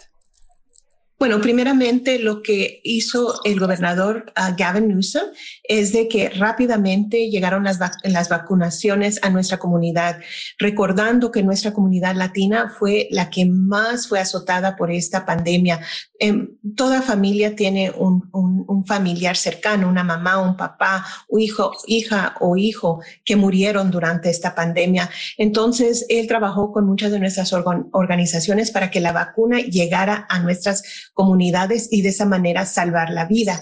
Bueno, 1.19 1.41
primeramente 1.41 2.17
lo 2.17 2.41
que 2.41 2.79
hizo 2.81 3.41
el 3.43 3.59
gobernador 3.59 4.31
uh, 4.37 4.55
Gavin 4.57 4.87
Newsom 4.87 5.23
es 5.63 5.91
de 5.91 6.07
que 6.07 6.29
rápidamente 6.29 7.29
llegaron 7.29 7.65
las, 7.65 7.77
las 8.03 8.29
vacunaciones 8.29 9.19
a 9.21 9.29
nuestra 9.29 9.57
comunidad, 9.57 10.21
recordando 10.57 11.29
que 11.29 11.43
nuestra 11.43 11.73
comunidad 11.73 12.15
latina 12.15 12.73
fue 12.79 13.09
la 13.11 13.29
que 13.29 13.45
más 13.45 14.07
fue 14.07 14.21
azotada 14.21 14.77
por 14.77 14.91
esta 14.91 15.25
pandemia. 15.25 15.81
Em, 16.19 16.57
toda 16.77 17.01
familia 17.01 17.53
tiene 17.53 17.91
un, 17.91 18.29
un, 18.31 18.63
un, 18.67 18.85
familiar 18.85 19.35
cercano, 19.35 19.89
una 19.89 20.05
mamá, 20.05 20.41
un 20.41 20.55
papá, 20.55 21.05
un 21.27 21.41
hijo, 21.41 21.73
hija 21.85 22.35
o 22.39 22.55
hijo 22.55 23.01
que 23.25 23.35
murieron 23.35 23.91
durante 23.91 24.29
esta 24.29 24.55
pandemia. 24.55 25.09
Entonces, 25.37 26.05
él 26.07 26.27
trabajó 26.27 26.71
con 26.71 26.85
muchas 26.85 27.11
de 27.11 27.19
nuestras 27.19 27.53
organizaciones 27.53 28.71
para 28.71 28.89
que 28.89 29.01
la 29.01 29.11
vacuna 29.11 29.59
llegara 29.59 30.25
a 30.29 30.39
nuestras 30.39 31.08
comunidades 31.13 31.87
y 31.91 32.01
de 32.01 32.09
esa 32.09 32.25
manera 32.25 32.65
salvar 32.65 33.09
la 33.09 33.25
vida. 33.25 33.61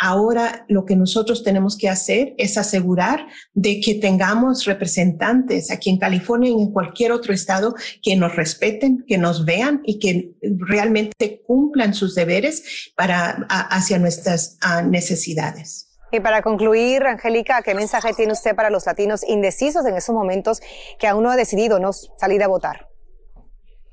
Ahora 0.00 0.64
lo 0.68 0.84
que 0.84 0.94
nosotros 0.94 1.42
tenemos 1.42 1.76
que 1.76 1.88
hacer 1.88 2.34
es 2.38 2.56
asegurar 2.56 3.26
de 3.52 3.80
que 3.80 3.94
tengamos 3.96 4.64
representantes 4.64 5.72
aquí 5.72 5.90
en 5.90 5.98
California 5.98 6.50
y 6.50 6.62
en 6.62 6.72
cualquier 6.72 7.10
otro 7.10 7.34
estado 7.34 7.74
que 8.00 8.14
nos 8.14 8.36
respeten, 8.36 9.04
que 9.08 9.18
nos 9.18 9.44
vean 9.44 9.80
y 9.84 9.98
que 9.98 10.30
realmente 10.40 11.42
cumplan 11.44 11.94
sus 11.94 12.14
deberes 12.14 12.92
para 12.96 13.46
hacia 13.48 13.98
nuestras 13.98 14.58
necesidades. 14.86 15.88
Y 16.12 16.20
para 16.20 16.42
concluir, 16.42 17.02
Angélica, 17.02 17.60
¿qué 17.62 17.74
mensaje 17.74 18.14
tiene 18.14 18.32
usted 18.32 18.54
para 18.54 18.70
los 18.70 18.86
latinos 18.86 19.24
indecisos 19.28 19.84
en 19.84 19.96
esos 19.96 20.14
momentos 20.14 20.60
que 20.98 21.08
aún 21.08 21.24
no 21.24 21.30
ha 21.30 21.36
decidido 21.36 21.80
no 21.80 21.92
salir 21.92 22.42
a 22.42 22.46
votar? 22.46 22.88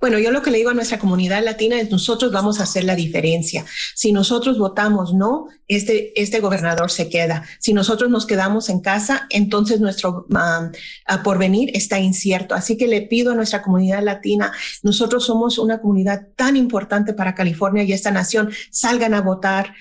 Bueno, 0.05 0.19
yo 0.19 0.29
lo 0.29 0.43
que 0.43 0.51
le 0.51 0.59
digo 0.59 0.69
a 0.69 0.75
nuestra 0.75 0.99
comunidad 0.99 1.43
latina 1.43 1.81
es 1.81 1.89
nosotros 1.89 2.31
vamos 2.31 2.59
a 2.59 2.63
hacer 2.65 2.83
la 2.83 2.95
diferencia. 2.95 3.65
Si 3.95 4.11
nosotros 4.11 4.59
votamos 4.59 5.15
no, 5.15 5.47
este, 5.67 6.21
este 6.21 6.41
gobernador 6.41 6.91
se 6.91 7.09
queda. 7.09 7.43
Si 7.57 7.73
nosotros 7.73 8.11
nos 8.11 8.27
quedamos 8.27 8.69
en 8.69 8.81
casa, 8.81 9.25
entonces 9.31 9.81
nuestro 9.81 10.27
um, 10.29 11.23
porvenir 11.23 11.75
está 11.75 11.97
incierto. 11.97 12.53
Así 12.53 12.77
que 12.77 12.85
le 12.85 13.01
pido 13.01 13.31
a 13.31 13.35
nuestra 13.35 13.63
comunidad 13.63 14.03
latina, 14.03 14.51
nosotros 14.83 15.25
somos 15.25 15.57
una 15.57 15.81
comunidad 15.81 16.27
tan 16.35 16.55
importante 16.55 17.13
para 17.15 17.33
California 17.33 17.81
y 17.81 17.91
esta 17.91 18.11
nación, 18.11 18.51
salgan 18.69 19.15
a 19.15 19.21
votar, 19.21 19.73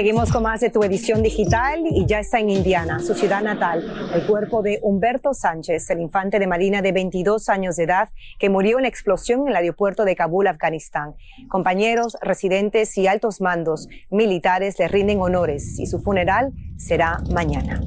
Seguimos 0.00 0.32
con 0.32 0.44
más 0.44 0.60
de 0.60 0.70
tu 0.70 0.82
edición 0.82 1.22
digital 1.22 1.84
y 1.84 2.06
ya 2.06 2.20
está 2.20 2.40
en 2.40 2.48
Indiana, 2.48 3.00
su 3.00 3.12
ciudad 3.12 3.42
natal, 3.42 3.84
el 4.14 4.26
cuerpo 4.26 4.62
de 4.62 4.78
Humberto 4.80 5.34
Sánchez, 5.34 5.90
el 5.90 6.00
infante 6.00 6.38
de 6.38 6.46
Marina 6.46 6.80
de 6.80 6.90
22 6.90 7.50
años 7.50 7.76
de 7.76 7.82
edad 7.82 8.08
que 8.38 8.48
murió 8.48 8.78
en 8.78 8.84
la 8.84 8.88
explosión 8.88 9.42
en 9.42 9.48
el 9.48 9.56
aeropuerto 9.56 10.06
de 10.06 10.16
Kabul, 10.16 10.46
Afganistán. 10.46 11.16
Compañeros, 11.48 12.16
residentes 12.22 12.96
y 12.96 13.08
altos 13.08 13.42
mandos 13.42 13.90
militares 14.08 14.78
le 14.78 14.88
rinden 14.88 15.20
honores 15.20 15.78
y 15.78 15.84
su 15.84 16.00
funeral 16.00 16.54
será 16.78 17.18
mañana. 17.30 17.78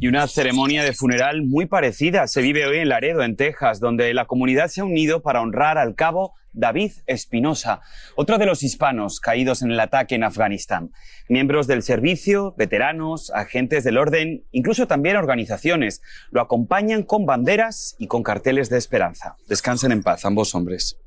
Y 0.00 0.08
una 0.08 0.26
ceremonia 0.26 0.82
de 0.82 0.92
funeral 0.92 1.42
muy 1.44 1.66
parecida 1.66 2.26
se 2.26 2.42
vive 2.42 2.66
hoy 2.66 2.78
en 2.78 2.88
Laredo, 2.88 3.22
en 3.22 3.36
Texas, 3.36 3.80
donde 3.80 4.12
la 4.12 4.26
comunidad 4.26 4.68
se 4.68 4.80
ha 4.80 4.84
unido 4.84 5.22
para 5.22 5.40
honrar 5.40 5.78
al 5.78 5.94
cabo 5.94 6.34
David 6.52 6.92
Espinosa, 7.06 7.80
otro 8.16 8.38
de 8.38 8.46
los 8.46 8.62
hispanos 8.62 9.20
caídos 9.20 9.62
en 9.62 9.70
el 9.70 9.80
ataque 9.80 10.14
en 10.14 10.24
Afganistán. 10.24 10.90
Miembros 11.28 11.66
del 11.66 11.82
servicio, 11.82 12.54
veteranos, 12.56 13.30
agentes 13.34 13.82
del 13.84 13.98
orden, 13.98 14.44
incluso 14.52 14.86
también 14.86 15.16
organizaciones, 15.16 16.02
lo 16.30 16.40
acompañan 16.40 17.02
con 17.02 17.26
banderas 17.26 17.96
y 17.98 18.06
con 18.06 18.22
carteles 18.22 18.70
de 18.70 18.78
esperanza. 18.78 19.36
Descansen 19.48 19.92
en 19.92 20.02
paz 20.02 20.24
ambos 20.24 20.54
hombres. 20.54 20.98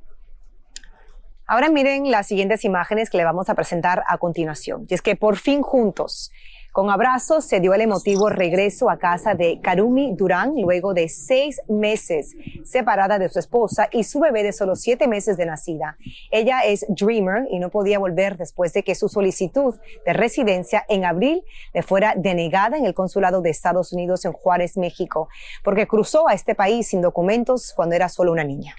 Ahora 1.45 1.69
miren 1.69 2.11
las 2.11 2.27
siguientes 2.27 2.65
imágenes 2.65 3.09
que 3.09 3.17
le 3.17 3.23
vamos 3.23 3.49
a 3.49 3.55
presentar 3.55 4.03
a 4.07 4.17
continuación. 4.17 4.85
Y 4.89 4.93
es 4.93 5.01
que 5.01 5.15
por 5.15 5.37
fin 5.37 5.61
juntos 5.61 6.29
con 6.77 6.91
abrazos 6.91 7.43
se 7.43 7.59
dio 7.59 7.73
el 7.73 7.81
emotivo 7.81 8.29
regreso 8.29 8.91
a 8.91 8.99
casa 8.99 9.33
de 9.33 9.59
Karumi 9.61 10.13
Durán 10.15 10.53
luego 10.61 10.93
de 10.93 11.09
seis 11.09 11.59
meses 11.67 12.35
separada 12.63 13.17
de 13.17 13.29
su 13.29 13.39
esposa 13.39 13.89
y 13.91 14.03
su 14.03 14.19
bebé 14.19 14.43
de 14.43 14.53
solo 14.53 14.75
siete 14.75 15.07
meses 15.07 15.37
de 15.37 15.47
nacida. 15.47 15.97
Ella 16.29 16.59
es 16.63 16.85
Dreamer 16.87 17.47
y 17.49 17.57
no 17.57 17.71
podía 17.71 17.97
volver 17.97 18.37
después 18.37 18.73
de 18.73 18.83
que 18.83 18.93
su 18.93 19.09
solicitud 19.09 19.73
de 20.05 20.13
residencia 20.13 20.85
en 20.87 21.03
abril 21.03 21.41
le 21.73 21.81
fuera 21.81 22.13
denegada 22.15 22.77
en 22.77 22.85
el 22.85 22.93
consulado 22.93 23.41
de 23.41 23.49
Estados 23.49 23.91
Unidos 23.91 24.23
en 24.25 24.33
Juárez, 24.33 24.77
México, 24.77 25.29
porque 25.63 25.87
cruzó 25.87 26.29
a 26.29 26.35
este 26.35 26.53
país 26.53 26.89
sin 26.89 27.01
documentos 27.01 27.73
cuando 27.75 27.95
era 27.95 28.07
solo 28.07 28.31
una 28.31 28.43
niña. 28.43 28.75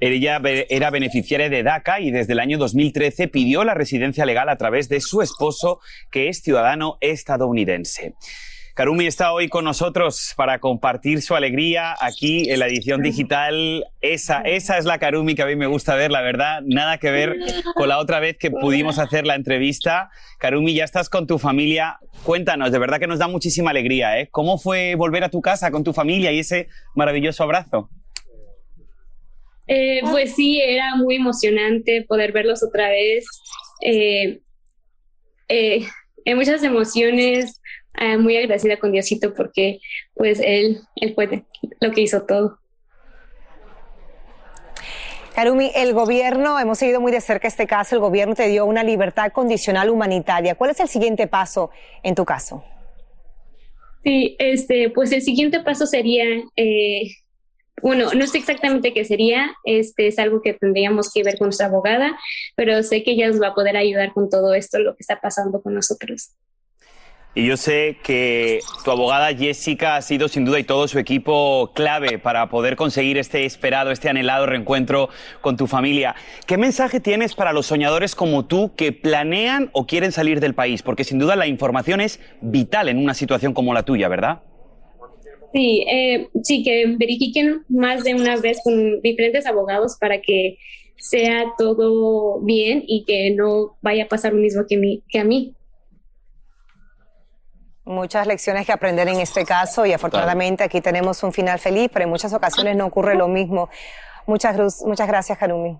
Ella 0.00 0.40
era 0.68 0.90
beneficiaria 0.90 1.48
de 1.48 1.62
DACA 1.62 2.00
y 2.00 2.10
desde 2.10 2.32
el 2.32 2.40
año 2.40 2.58
2013 2.58 3.28
pidió 3.28 3.64
la 3.64 3.74
residencia 3.74 4.26
legal 4.26 4.48
a 4.48 4.56
través 4.56 4.88
de 4.88 5.00
su 5.00 5.22
esposo, 5.22 5.80
que 6.10 6.28
es 6.28 6.42
ciudadano 6.42 6.98
estadounidense. 7.00 8.14
Karumi 8.74 9.06
está 9.06 9.34
hoy 9.34 9.48
con 9.48 9.66
nosotros 9.66 10.32
para 10.34 10.58
compartir 10.58 11.20
su 11.20 11.34
alegría 11.34 11.94
aquí 12.00 12.50
en 12.50 12.58
la 12.58 12.68
edición 12.68 13.02
digital. 13.02 13.84
Esa, 14.00 14.40
esa 14.40 14.78
es 14.78 14.86
la 14.86 14.98
Karumi 14.98 15.34
que 15.34 15.42
a 15.42 15.46
mí 15.46 15.56
me 15.56 15.66
gusta 15.66 15.94
ver, 15.94 16.10
la 16.10 16.22
verdad, 16.22 16.62
nada 16.64 16.96
que 16.96 17.10
ver 17.10 17.36
con 17.74 17.90
la 17.90 17.98
otra 17.98 18.18
vez 18.18 18.38
que 18.38 18.50
pudimos 18.50 18.98
hacer 18.98 19.26
la 19.26 19.34
entrevista. 19.34 20.08
Karumi, 20.38 20.72
ya 20.72 20.84
estás 20.84 21.10
con 21.10 21.26
tu 21.26 21.38
familia. 21.38 21.98
Cuéntanos, 22.22 22.72
de 22.72 22.78
verdad 22.78 22.98
que 22.98 23.06
nos 23.06 23.18
da 23.18 23.28
muchísima 23.28 23.70
alegría. 23.70 24.18
¿eh? 24.18 24.28
¿Cómo 24.30 24.56
fue 24.56 24.94
volver 24.94 25.22
a 25.24 25.28
tu 25.28 25.42
casa 25.42 25.70
con 25.70 25.84
tu 25.84 25.92
familia 25.92 26.32
y 26.32 26.38
ese 26.38 26.68
maravilloso 26.94 27.42
abrazo? 27.42 27.90
Eh, 29.66 30.00
pues 30.10 30.34
sí, 30.34 30.60
era 30.60 30.96
muy 30.96 31.16
emocionante 31.16 32.04
poder 32.08 32.32
verlos 32.32 32.62
otra 32.62 32.88
vez. 32.88 33.26
Eh, 33.84 34.40
eh, 35.48 36.34
muchas 36.34 36.62
emociones, 36.62 37.60
eh, 37.98 38.16
muy 38.16 38.36
agradecida 38.36 38.78
con 38.78 38.92
Diosito 38.92 39.34
porque 39.34 39.80
pues 40.14 40.40
él, 40.40 40.80
él 40.96 41.14
fue 41.14 41.44
lo 41.80 41.90
que 41.90 42.00
hizo 42.00 42.22
todo. 42.22 42.58
Karumi, 45.34 45.70
el 45.74 45.94
gobierno, 45.94 46.58
hemos 46.58 46.78
seguido 46.78 47.00
muy 47.00 47.10
de 47.10 47.20
cerca 47.20 47.48
este 47.48 47.66
caso, 47.66 47.94
el 47.94 48.00
gobierno 48.00 48.34
te 48.34 48.48
dio 48.48 48.66
una 48.66 48.84
libertad 48.84 49.32
condicional 49.32 49.88
humanitaria. 49.88 50.54
¿Cuál 50.56 50.70
es 50.70 50.80
el 50.80 50.88
siguiente 50.88 51.26
paso 51.26 51.70
en 52.02 52.14
tu 52.14 52.24
caso? 52.24 52.62
Sí, 54.04 54.36
este, 54.38 54.90
pues 54.90 55.10
el 55.12 55.22
siguiente 55.22 55.60
paso 55.60 55.86
sería, 55.86 56.24
eh, 56.56 57.02
bueno, 57.80 58.12
no 58.14 58.26
sé 58.26 58.38
exactamente 58.38 58.92
qué 58.92 59.04
sería, 59.04 59.54
este 59.64 60.06
es 60.06 60.18
algo 60.18 60.42
que 60.42 60.54
tendríamos 60.54 61.12
que 61.12 61.24
ver 61.24 61.38
con 61.38 61.46
nuestra 61.46 61.66
abogada, 61.66 62.16
pero 62.54 62.82
sé 62.82 63.02
que 63.02 63.12
ella 63.12 63.28
nos 63.28 63.40
va 63.40 63.48
a 63.48 63.54
poder 63.54 63.76
ayudar 63.76 64.12
con 64.12 64.28
todo 64.28 64.54
esto, 64.54 64.78
lo 64.78 64.94
que 64.94 65.00
está 65.00 65.20
pasando 65.20 65.62
con 65.62 65.74
nosotros. 65.74 66.32
Y 67.34 67.46
yo 67.46 67.56
sé 67.56 67.96
que 68.02 68.60
tu 68.84 68.90
abogada 68.90 69.34
Jessica 69.34 69.96
ha 69.96 70.02
sido 70.02 70.28
sin 70.28 70.44
duda 70.44 70.58
y 70.58 70.64
todo 70.64 70.86
su 70.86 70.98
equipo 70.98 71.72
clave 71.74 72.18
para 72.18 72.50
poder 72.50 72.76
conseguir 72.76 73.16
este 73.16 73.46
esperado, 73.46 73.90
este 73.90 74.10
anhelado 74.10 74.44
reencuentro 74.44 75.08
con 75.40 75.56
tu 75.56 75.66
familia. 75.66 76.14
¿Qué 76.46 76.58
mensaje 76.58 77.00
tienes 77.00 77.34
para 77.34 77.54
los 77.54 77.64
soñadores 77.64 78.14
como 78.14 78.44
tú 78.44 78.74
que 78.76 78.92
planean 78.92 79.70
o 79.72 79.86
quieren 79.86 80.12
salir 80.12 80.40
del 80.40 80.54
país? 80.54 80.82
Porque 80.82 81.04
sin 81.04 81.18
duda 81.18 81.34
la 81.34 81.46
información 81.46 82.02
es 82.02 82.20
vital 82.42 82.90
en 82.90 82.98
una 82.98 83.14
situación 83.14 83.54
como 83.54 83.72
la 83.72 83.82
tuya, 83.84 84.08
¿verdad? 84.08 84.42
Sí, 85.52 85.84
eh, 85.88 86.28
sí, 86.42 86.62
que 86.62 86.86
verifiquen 86.98 87.64
más 87.68 88.04
de 88.04 88.14
una 88.14 88.36
vez 88.36 88.60
con 88.64 89.00
diferentes 89.02 89.46
abogados 89.46 89.96
para 90.00 90.20
que 90.20 90.56
sea 90.96 91.52
todo 91.58 92.40
bien 92.40 92.82
y 92.86 93.04
que 93.04 93.34
no 93.34 93.76
vaya 93.82 94.04
a 94.04 94.08
pasar 94.08 94.32
lo 94.32 94.40
mismo 94.40 94.64
que, 94.68 95.00
que 95.08 95.18
a 95.18 95.24
mí. 95.24 95.54
Muchas 97.84 98.26
lecciones 98.26 98.64
que 98.64 98.72
aprender 98.72 99.08
en 99.08 99.18
este 99.18 99.44
caso 99.44 99.84
y 99.84 99.92
afortunadamente 99.92 100.62
aquí 100.62 100.80
tenemos 100.80 101.22
un 101.24 101.32
final 101.32 101.58
feliz, 101.58 101.90
pero 101.92 102.04
en 102.04 102.10
muchas 102.10 102.32
ocasiones 102.32 102.76
no 102.76 102.86
ocurre 102.86 103.16
lo 103.16 103.26
mismo. 103.26 103.68
Muchas, 104.26 104.82
muchas 104.84 105.08
gracias, 105.08 105.36
Karumi. 105.36 105.78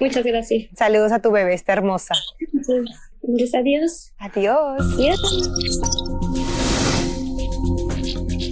Muchas 0.00 0.24
gracias. 0.24 0.64
Saludos 0.74 1.12
a 1.12 1.20
tu 1.20 1.30
bebé, 1.30 1.54
está 1.54 1.74
hermosa. 1.74 2.14
Gracias, 3.22 3.54
adiós. 3.54 4.12
Adiós. 4.18 5.20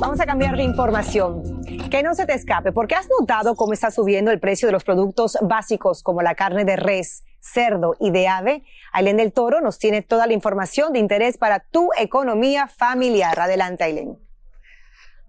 Vamos 0.01 0.19
a 0.19 0.25
cambiar 0.25 0.57
de 0.57 0.63
información. 0.63 1.63
Que 1.91 2.03
no 2.03 2.15
se 2.15 2.25
te 2.25 2.33
escape, 2.33 2.73
porque 2.73 2.95
has 2.95 3.07
notado 3.21 3.55
cómo 3.55 3.75
está 3.75 3.91
subiendo 3.91 4.31
el 4.31 4.41
precio 4.41 4.67
de 4.67 4.73
los 4.73 4.83
productos 4.83 5.37
básicos 5.43 6.03
como 6.03 6.23
la 6.23 6.35
carne 6.35 6.65
de 6.65 6.77
res, 6.77 7.25
cerdo 7.39 7.95
y 8.01 8.11
de 8.11 8.27
ave. 8.27 8.63
Ailén 8.93 9.19
del 9.19 9.31
Toro 9.31 9.61
nos 9.61 9.79
tiene 9.79 10.01
toda 10.01 10.27
la 10.27 10.33
información 10.33 10.95
de 10.95 11.01
interés 11.01 11.37
para 11.37 11.61
tu 11.61 11.91
economía 11.99 12.67
familiar. 12.67 13.39
Adelante, 13.39 13.85
Ailén. 13.85 14.19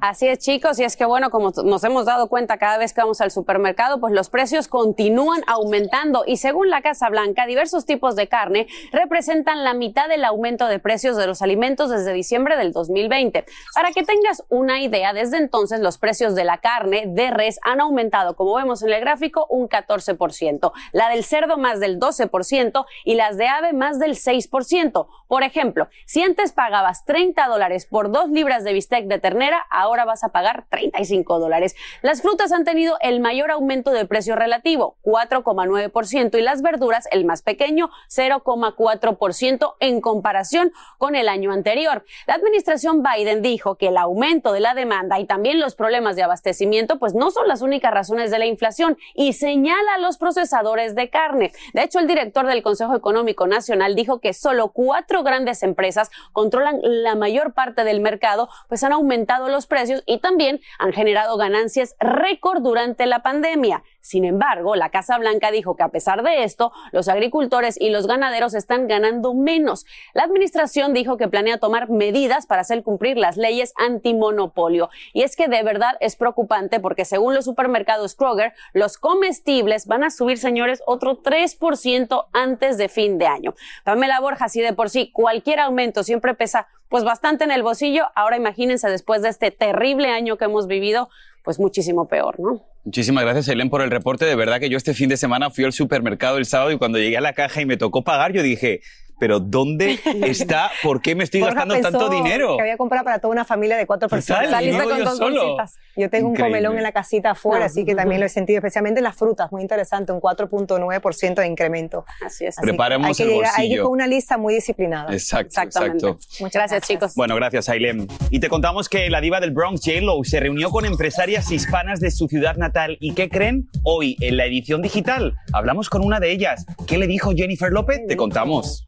Así 0.01 0.27
es, 0.27 0.39
chicos, 0.39 0.79
y 0.79 0.84
es 0.84 0.98
que 0.98 1.05
bueno, 1.05 1.29
como 1.29 1.51
nos 1.63 1.84
hemos 1.84 2.05
dado 2.05 2.27
cuenta 2.27 2.58
cada 2.58 2.79
vez 2.79 2.91
que 2.91 3.01
vamos 3.01 3.22
al 3.22 3.29
supermercado, 3.29 4.00
pues 4.00 4.15
los 4.15 4.31
precios 4.31 4.67
continúan 4.67 5.43
aumentando 5.46 6.24
y 6.25 6.38
según 6.38 6.72
la 6.72 6.81
Casa 6.81 7.08
Blanca, 7.08 7.46
diversos 7.46 7.86
tipos 7.86 8.15
de 8.15 8.27
carne 8.27 8.65
representan 8.91 9.63
la 9.63 9.75
mitad 9.75 10.09
del 10.09 10.25
aumento 10.25 10.66
de 10.66 10.79
precios 10.79 11.18
de 11.18 11.27
los 11.27 11.44
alimentos 11.44 11.92
desde 11.92 12.14
diciembre 12.14 12.57
del 12.57 12.72
2020. 12.72 13.46
Para 13.75 13.92
que 13.92 14.01
tengas 14.01 14.44
una 14.50 14.81
idea, 14.81 15.14
desde 15.14 15.37
entonces 15.37 15.81
los 15.81 16.00
precios 16.00 16.33
de 16.33 16.46
la 16.46 16.57
carne 16.57 17.03
de 17.05 17.29
res 17.29 17.59
han 17.61 17.79
aumentado, 17.79 18.35
como 18.35 18.55
vemos 18.55 18.81
en 18.81 18.92
el 18.92 19.01
gráfico, 19.01 19.46
un 19.51 19.70
14%, 19.70 20.72
la 20.94 21.09
del 21.09 21.24
cerdo 21.24 21.59
más 21.59 21.79
del 21.79 22.00
12% 22.00 22.85
y 23.05 23.14
las 23.14 23.37
de 23.37 23.48
ave 23.48 23.74
más 23.74 24.00
del 24.00 24.16
6%. 24.16 25.07
Por 25.27 25.44
ejemplo, 25.44 25.90
si 26.07 26.24
antes 26.24 26.53
pagabas 26.53 27.05
30 27.05 27.48
dólares 27.48 27.85
por 27.85 28.11
dos 28.11 28.31
libras 28.31 28.64
de 28.64 28.74
bistec 28.74 29.05
de 29.05 29.20
ternera, 29.20 29.64
ahora 29.70 29.91
ahora 29.92 30.06
vas 30.06 30.24
a 30.24 30.30
pagar 30.30 30.66
35 30.70 31.40
dólares. 31.40 31.75
Las 32.01 32.22
frutas 32.22 32.51
han 32.54 32.64
tenido 32.64 32.98
el 33.01 33.20
mayor 33.20 33.51
aumento 33.51 33.92
de 33.92 34.06
precio 34.06 34.36
relativo, 34.36 34.96
4,9%, 35.04 36.38
y 36.38 36.42
las 36.42 36.62
verduras, 36.62 37.08
el 37.12 37.25
más 37.25 37.42
pequeño, 37.42 37.90
0,4% 38.10 39.75
en 39.80 40.01
comparación 40.01 40.72
con 40.98 41.16
el 41.16 41.27
año 41.27 41.51
anterior. 41.51 42.06
La 42.25 42.36
administración 42.36 43.04
Biden 43.04 43.42
dijo 43.42 43.75
que 43.75 43.90
el 43.90 43.98
aumento 43.98 44.54
de 44.54 44.62
la 44.62 44.74
demanda 44.74 45.20
y 45.20 45.25
también 45.25 45.60
los 45.60 45.75
problemas 45.75 46.16
de 46.16 46.24
abastecimiento, 46.24 46.98
pues 47.00 47.14
no 47.14 47.32
son 47.32 47.50
las 47.50 47.62
únicas 47.62 47.94
razones 47.94 48.32
de 48.32 48.40
la 48.40 48.46
inflación 48.46 48.98
y 49.14 49.34
señala 49.34 49.96
a 49.96 50.00
los 50.00 50.18
procesadores 50.18 50.96
de 50.96 51.10
carne. 51.10 51.51
De 51.74 51.84
hecho, 51.84 52.00
el 52.00 52.08
director 52.08 52.48
del 52.48 52.64
Consejo 52.64 52.96
Económico 52.96 53.46
Nacional 53.46 53.94
dijo 53.96 54.22
que 54.22 54.34
solo 54.34 54.70
cuatro 54.70 55.24
grandes 55.24 55.64
empresas 55.64 56.10
controlan 56.32 56.80
la 56.82 57.16
mayor 57.16 57.54
parte 57.54 57.84
del 57.84 58.00
mercado, 58.00 58.48
pues 58.70 58.84
han 58.84 58.94
aumentado 58.94 59.50
los 59.50 59.68
precios 59.68 59.80
y 60.05 60.20
también 60.20 60.59
han 60.79 60.94
generado 60.94 61.37
ganancias 61.37 61.96
récord 62.00 62.61
durante 62.61 63.05
la 63.05 63.24
pandemia. 63.24 63.83
Sin 64.01 64.25
embargo, 64.25 64.75
la 64.75 64.89
Casa 64.89 65.17
Blanca 65.20 65.51
dijo 65.51 65.75
que 65.75 65.83
a 65.83 65.89
pesar 65.89 66.24
de 66.24 66.44
esto, 66.44 66.72
los 66.91 67.07
agricultores 67.07 67.79
y 67.79 67.91
los 67.91 68.07
ganaderos 68.07 68.55
están 68.55 68.87
ganando 68.87 69.33
menos. 69.33 69.85
La 70.13 70.24
administración 70.24 70.94
dijo 70.94 71.17
que 71.17 71.27
planea 71.27 71.59
tomar 71.59 71.89
medidas 71.89 72.48
para 72.48 72.61
hacer 72.61 72.83
cumplir 72.83 73.17
las 73.17 73.37
leyes 73.37 73.74
antimonopolio. 73.77 74.89
Y 75.13 75.22
es 75.22 75.35
que 75.35 75.48
de 75.48 75.61
verdad 75.63 75.98
es 76.00 76.15
preocupante 76.15 76.79
porque 76.79 77.05
según 77.05 77.35
los 77.35 77.46
supermercados 77.46 78.15
Kroger, 78.15 78.53
los 78.74 78.98
comestibles 78.98 79.85
van 79.85 80.03
a 80.03 80.09
subir, 80.09 80.37
señores, 80.37 80.81
otro 80.87 81.22
3% 81.22 82.27
antes 82.33 82.77
de 82.77 82.89
fin 82.89 83.17
de 83.17 83.27
año. 83.27 83.53
Pamela 83.83 84.20
Borja, 84.20 84.50
si 84.50 84.61
de 84.61 84.74
por 84.74 84.89
sí 84.89 85.11
cualquier 85.11 85.59
aumento 85.59 86.03
siempre 86.03 86.33
pesa 86.33 86.67
pues 86.92 87.06
bastante 87.06 87.46
en 87.46 87.51
el 87.51 87.64
bolsillo, 87.64 88.08
ahora 88.16 88.36
imagínense 88.36 88.90
después 88.90 89.22
de 89.22 89.30
este 89.30 89.50
terrible 89.50 90.10
año 90.10 90.36
que 90.36 90.44
hemos 90.44 90.68
vivido, 90.68 91.10
pues 91.42 91.58
muchísimo 91.58 92.10
peor, 92.10 92.38
¿no? 92.38 92.62
Muchísimas 92.84 93.24
gracias, 93.24 93.48
Helen, 93.48 93.70
por 93.70 93.82
el 93.82 93.90
reporte. 93.90 94.25
De 94.25 94.36
verdad 94.36 94.60
que 94.60 94.70
yo 94.70 94.75
este 94.75 94.94
fin 94.94 95.08
de 95.08 95.16
semana 95.16 95.50
fui 95.50 95.64
al 95.64 95.72
supermercado 95.72 96.38
el 96.38 96.46
sábado 96.46 96.70
y 96.70 96.77
cuando 96.77 96.98
llegué 96.98 97.16
a 97.16 97.22
la 97.22 97.32
caja 97.32 97.62
y 97.62 97.66
me 97.66 97.77
tocó 97.77 98.04
pagar, 98.04 98.34
yo 98.34 98.44
dije, 98.44 98.82
pero 99.22 99.40
¿dónde 99.40 100.00
está? 100.25 100.72
¿Por 100.81 101.00
qué 101.00 101.14
me 101.14 101.24
estoy 101.24 101.42
gastando 101.42 101.79
tanto 101.79 102.10
dinero? 102.10 102.55
Que 102.55 102.64
había 102.64 102.75
comprado 102.75 103.05
para 103.05 103.20
toda 103.20 103.31
una 103.31 103.46
familia 103.46 103.77
de 103.77 103.86
cuatro 103.86 104.10
personas. 104.10 104.50
Con 104.51 105.03
dos 105.03 105.20
bolsitas. 105.20 105.75
Yo 105.96 106.10
tengo 106.10 106.27
un 106.27 106.36
comelón 106.36 106.75
en 106.77 106.81
la 106.81 106.92
casita 106.92 107.31
afuera, 107.31 107.66
así 107.66 107.86
que 107.86 107.94
también 107.94 108.20
lo 108.20 108.25
he 108.25 108.29
sentido, 108.29 108.57
especialmente 108.57 109.00
en 109.00 109.03
las 109.03 109.16
frutas, 109.16 109.51
muy 109.51 109.62
interesante, 109.62 110.12
un 110.12 110.20
4.9% 110.20 111.36
de 111.36 111.46
incremento. 111.46 112.03
Así 112.25 112.46
es. 112.46 112.55
Preparemos 112.60 113.10
hay 113.10 113.14
que 113.14 113.31
el 113.31 113.38
bolsillo. 113.38 113.57
Hay 113.57 113.68
que 113.68 113.74
ir 113.75 113.81
con 113.84 113.92
una 113.92 114.07
lista 114.07 114.40
muy 114.40 114.55
disciplinada. 114.55 115.14
Exacto, 115.14 115.62
exacto. 115.62 116.18
Muchas 116.40 116.53
gracias, 116.53 116.88
chicos. 116.88 117.14
Bueno, 117.14 117.36
gracias, 117.36 117.70
Ailem. 117.70 118.07
Y 118.31 118.40
te 118.40 118.50
contamos 118.50 118.90
que 118.90 119.07
la 119.12 119.22
diva 119.22 119.40
del 119.40 119.51
Bronx, 119.51 119.81
J-Lo, 119.86 120.24
se 120.24 120.40
reunió 120.40 120.72
con 120.72 120.86
empresarias 120.86 121.51
hispanas 121.51 122.00
de 122.00 122.10
su 122.10 122.27
ciudad 122.27 122.55
natal. 122.55 122.98
¿Y 123.00 123.14
qué 123.14 123.29
creen? 123.29 123.70
Hoy, 123.84 124.18
en 124.20 124.38
la 124.38 124.46
edición 124.46 124.81
digital, 124.81 125.36
hablamos 125.53 125.92
con 125.92 126.03
una 126.03 126.20
de 126.20 126.31
ellas. 126.31 126.66
¿Qué 126.88 126.98
le 126.98 127.05
dijo 127.05 127.34
Jennifer 127.36 127.72
López? 127.72 128.01
Te 128.07 128.18
contamos. 128.18 128.88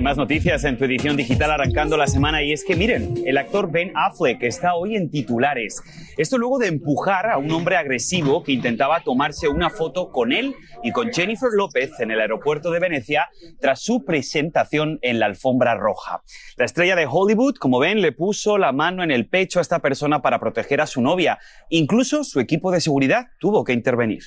Hay 0.00 0.04
más 0.04 0.16
noticias 0.16 0.64
en 0.64 0.78
tu 0.78 0.86
edición 0.86 1.14
digital 1.14 1.50
arrancando 1.50 1.98
la 1.98 2.06
semana 2.06 2.42
y 2.42 2.52
es 2.52 2.64
que 2.64 2.74
miren, 2.74 3.22
el 3.26 3.36
actor 3.36 3.70
Ben 3.70 3.92
Affleck 3.94 4.42
está 4.44 4.74
hoy 4.74 4.96
en 4.96 5.10
titulares. 5.10 5.82
Esto 6.16 6.38
luego 6.38 6.58
de 6.58 6.68
empujar 6.68 7.28
a 7.28 7.36
un 7.36 7.50
hombre 7.50 7.76
agresivo 7.76 8.42
que 8.42 8.52
intentaba 8.52 9.02
tomarse 9.04 9.46
una 9.46 9.68
foto 9.68 10.10
con 10.10 10.32
él 10.32 10.54
y 10.82 10.90
con 10.92 11.12
Jennifer 11.12 11.50
López 11.52 11.90
en 12.00 12.10
el 12.10 12.18
aeropuerto 12.18 12.70
de 12.70 12.80
Venecia 12.80 13.28
tras 13.60 13.82
su 13.82 14.02
presentación 14.06 14.98
en 15.02 15.20
la 15.20 15.26
alfombra 15.26 15.74
roja. 15.74 16.22
La 16.56 16.64
estrella 16.64 16.96
de 16.96 17.06
Hollywood, 17.06 17.56
como 17.56 17.78
ven, 17.78 18.00
le 18.00 18.12
puso 18.12 18.56
la 18.56 18.72
mano 18.72 19.02
en 19.02 19.10
el 19.10 19.28
pecho 19.28 19.58
a 19.58 19.62
esta 19.62 19.80
persona 19.80 20.22
para 20.22 20.40
proteger 20.40 20.80
a 20.80 20.86
su 20.86 21.02
novia. 21.02 21.38
Incluso 21.68 22.24
su 22.24 22.40
equipo 22.40 22.72
de 22.72 22.80
seguridad 22.80 23.26
tuvo 23.38 23.64
que 23.64 23.74
intervenir. 23.74 24.22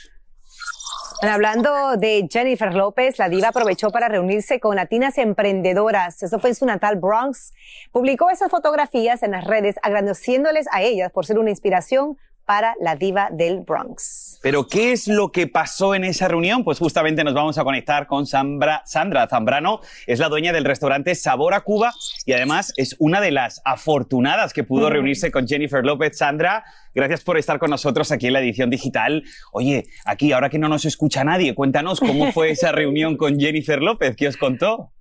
Hablando 1.30 1.96
de 1.98 2.28
Jennifer 2.30 2.74
López, 2.74 3.18
la 3.18 3.30
diva 3.30 3.50
aprovechó 3.50 3.92
para 3.92 4.10
reunirse 4.10 4.60
con 4.60 4.76
latinas 4.76 5.18
emprendedoras. 5.18 6.22
Eso 6.22 6.40
fue 6.40 6.50
en 6.50 6.56
su 6.56 6.66
natal 6.66 6.98
Bronx. 6.98 7.54
Publicó 7.92 8.30
esas 8.30 8.50
fotografías 8.50 9.24
en 9.24 9.32
las 9.32 9.46
redes, 9.46 9.76
agradeciéndoles 9.84 10.68
a 10.72 10.82
ellas 10.82 11.12
por 11.12 11.26
ser 11.26 11.40
una 11.40 11.50
inspiración 11.50 12.18
para 12.46 12.76
la 12.80 12.96
diva 12.96 13.30
del 13.32 13.62
Bronx. 13.62 14.40
Pero, 14.42 14.68
¿qué 14.68 14.92
es 14.92 15.08
lo 15.08 15.32
que 15.32 15.48
pasó 15.48 15.96
en 15.96 16.04
esa 16.04 16.28
reunión? 16.28 16.64
Pues 16.64 16.80
justamente 16.80 17.24
nos 17.24 17.34
vamos 17.34 17.58
a 17.58 17.64
conectar 17.64 18.08
con 18.08 18.26
Sandra, 18.26 18.84
Sandra 18.86 19.28
Zambrano. 19.28 19.80
Es 20.08 20.20
la 20.20 20.30
dueña 20.30 20.54
del 20.54 20.66
restaurante 20.66 21.16
Sabor 21.16 21.54
a 21.54 21.62
Cuba 21.62 21.94
y 22.26 22.34
además 22.34 22.74
es 22.78 22.96
una 23.00 23.22
de 23.22 23.32
las 23.32 23.62
afortunadas 23.66 24.54
que 24.54 24.64
pudo 24.64 24.90
reunirse 24.90 25.32
con 25.32 25.48
Jennifer 25.48 25.86
López. 25.86 26.18
Sandra, 26.18 26.64
gracias 26.94 27.22
por 27.24 27.38
estar 27.38 27.60
con 27.60 27.70
nosotros 27.70 28.12
aquí 28.12 28.28
en 28.28 28.34
la 28.34 28.40
edición 28.40 28.70
digital. 28.70 29.24
Oye, 29.52 29.86
aquí, 30.06 30.32
ahora 30.32 30.50
que 30.50 30.60
no 30.60 30.70
nos 30.70 30.86
escucha 30.86 31.24
nadie, 31.24 31.56
cuéntanos 31.56 32.00
cómo 32.00 32.32
fue 32.32 32.52
esa 32.52 32.72
reunión 32.72 33.18
con 33.18 33.40
Jennifer 33.40 33.82
López. 33.82 34.16
¿Qué 34.16 34.28
os 34.28 34.38
contó? 34.38 34.93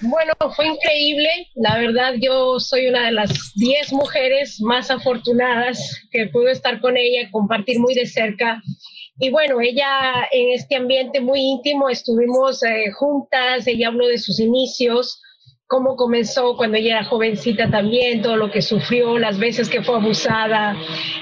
Bueno, 0.00 0.32
fue 0.54 0.66
increíble. 0.66 1.28
La 1.54 1.78
verdad, 1.78 2.14
yo 2.20 2.58
soy 2.58 2.88
una 2.88 3.06
de 3.06 3.12
las 3.12 3.52
10 3.54 3.92
mujeres 3.92 4.60
más 4.60 4.90
afortunadas 4.90 6.06
que 6.10 6.26
pude 6.26 6.52
estar 6.52 6.80
con 6.80 6.96
ella, 6.96 7.28
compartir 7.30 7.78
muy 7.78 7.94
de 7.94 8.06
cerca. 8.06 8.62
Y 9.18 9.30
bueno, 9.30 9.60
ella 9.60 10.28
en 10.32 10.52
este 10.52 10.76
ambiente 10.76 11.20
muy 11.20 11.40
íntimo 11.40 11.88
estuvimos 11.88 12.62
eh, 12.64 12.90
juntas, 12.92 13.66
ella 13.66 13.88
habló 13.88 14.08
de 14.08 14.18
sus 14.18 14.40
inicios, 14.40 15.22
cómo 15.68 15.94
comenzó 15.94 16.56
cuando 16.56 16.78
ella 16.78 16.98
era 16.98 17.04
jovencita 17.04 17.70
también, 17.70 18.22
todo 18.22 18.36
lo 18.36 18.50
que 18.50 18.60
sufrió, 18.60 19.18
las 19.18 19.38
veces 19.38 19.68
que 19.68 19.82
fue 19.82 19.96
abusada, 19.96 20.76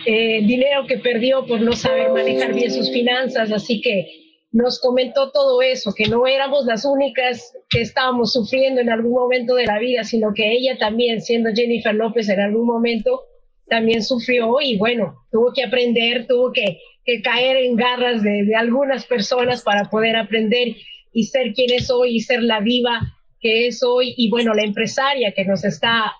eh, 0.07 0.41
dinero 0.43 0.87
que 0.87 0.99
perdió 0.99 1.47
por 1.47 1.61
no 1.61 1.73
saber 1.73 2.11
manejar 2.11 2.55
bien 2.55 2.73
sus 2.73 2.91
finanzas. 2.91 3.53
Así 3.53 3.83
que 3.83 4.22
nos 4.53 4.79
comentó 4.81 5.31
todo 5.31 5.62
eso, 5.62 5.95
que 5.95 6.07
no 6.07 6.27
éramos 6.27 6.67
las 6.67 6.85
únicas 6.85 7.53
que 7.71 7.81
estábamos 7.81 8.33
sufriendo 8.35 8.83
en 8.83 8.91
algún 8.91 9.12
momento 9.12 9.55
de 9.55 9.67
la 9.67 9.79
vida, 9.79 10.05
sino 10.05 10.35
que 10.35 10.53
ella 10.53 10.77
también, 10.79 11.23
siendo 11.23 11.51
Jennifer 11.55 11.95
López 11.95 12.29
en 12.29 12.38
algún 12.38 12.67
momento, 12.67 13.23
también 13.69 14.03
sufrió 14.03 14.61
y 14.61 14.77
bueno, 14.77 15.17
tuvo 15.31 15.53
que 15.55 15.65
aprender, 15.65 16.27
tuvo 16.27 16.53
que, 16.53 16.79
caer 17.25 17.57
en 17.57 17.77
garras 17.77 18.23
de, 18.23 18.55
algunas 18.55 19.07
personas 19.07 19.62
para 19.62 19.88
poder 19.88 20.17
aprender 20.17 20.77
y 21.12 21.25
ser 21.25 21.53
quien 21.55 21.73
es 21.73 21.91
hoy 21.91 22.17
y 22.17 22.21
ser 22.21 22.43
la 22.43 22.61
viva 22.61 23.01
que 23.41 23.67
es 23.67 23.83
hoy. 23.83 24.15
Y 24.19 24.29
bueno, 24.29 24.53
la 24.53 24.65
empresaria 24.65 25.33
que 25.33 25.47
nos 25.47 25.65
está 25.65 26.12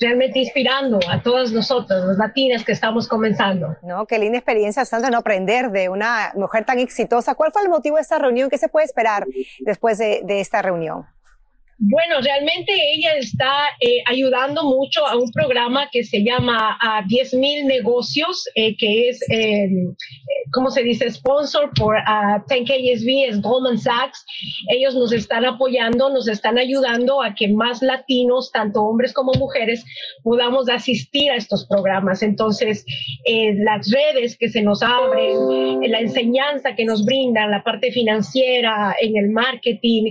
realmente 0.00 0.38
inspirando 0.38 0.98
a 1.08 1.22
todas 1.22 1.52
nosotros, 1.52 2.04
las 2.06 2.16
latinas 2.16 2.64
que 2.64 2.72
estamos 2.72 3.06
comenzando. 3.06 3.76
No, 3.82 4.06
qué 4.06 4.18
linda 4.18 4.38
experiencia, 4.38 4.84
Sandra, 4.84 5.10
no 5.10 5.18
aprender 5.18 5.70
de 5.70 5.90
una 5.90 6.32
mujer 6.34 6.64
tan 6.64 6.78
exitosa. 6.78 7.34
¿Cuál 7.34 7.52
fue 7.52 7.62
el 7.62 7.68
motivo 7.68 7.96
de 7.96 8.02
esta 8.02 8.18
reunión? 8.18 8.48
¿Qué 8.48 8.58
se 8.58 8.68
puede 8.68 8.86
esperar 8.86 9.26
después 9.60 9.98
de, 9.98 10.22
de 10.24 10.40
esta 10.40 10.62
reunión? 10.62 11.06
Bueno, 11.82 12.20
realmente 12.20 12.74
ella 12.94 13.14
está 13.14 13.50
eh, 13.80 14.02
ayudando 14.04 14.64
mucho 14.64 15.06
a 15.06 15.16
un 15.16 15.32
programa 15.32 15.88
que 15.90 16.04
se 16.04 16.22
llama 16.22 16.76
a 16.78 17.02
10.000 17.04 17.64
negocios, 17.64 18.46
eh, 18.54 18.76
que 18.76 19.08
es, 19.08 19.18
eh, 19.30 19.66
¿cómo 20.52 20.70
se 20.70 20.82
dice? 20.82 21.10
Sponsor 21.10 21.70
por 21.74 21.94
uh, 21.96 22.44
10KSB, 22.48 23.30
es 23.30 23.40
Goldman 23.40 23.78
Sachs. 23.78 24.26
Ellos 24.68 24.94
nos 24.94 25.10
están 25.10 25.46
apoyando, 25.46 26.10
nos 26.10 26.28
están 26.28 26.58
ayudando 26.58 27.22
a 27.22 27.34
que 27.34 27.48
más 27.48 27.80
latinos, 27.80 28.52
tanto 28.52 28.82
hombres 28.82 29.14
como 29.14 29.32
mujeres, 29.38 29.82
podamos 30.22 30.68
asistir 30.68 31.30
a 31.30 31.36
estos 31.36 31.66
programas. 31.66 32.22
Entonces, 32.22 32.84
las 33.24 33.90
redes 33.90 34.36
que 34.36 34.50
se 34.50 34.60
nos 34.60 34.82
abren, 34.82 35.90
la 35.90 36.00
enseñanza 36.00 36.74
que 36.74 36.84
nos 36.84 37.06
brindan, 37.06 37.50
la 37.50 37.62
parte 37.62 37.90
financiera, 37.90 38.94
en 39.00 39.16
el 39.16 39.30
marketing, 39.30 40.10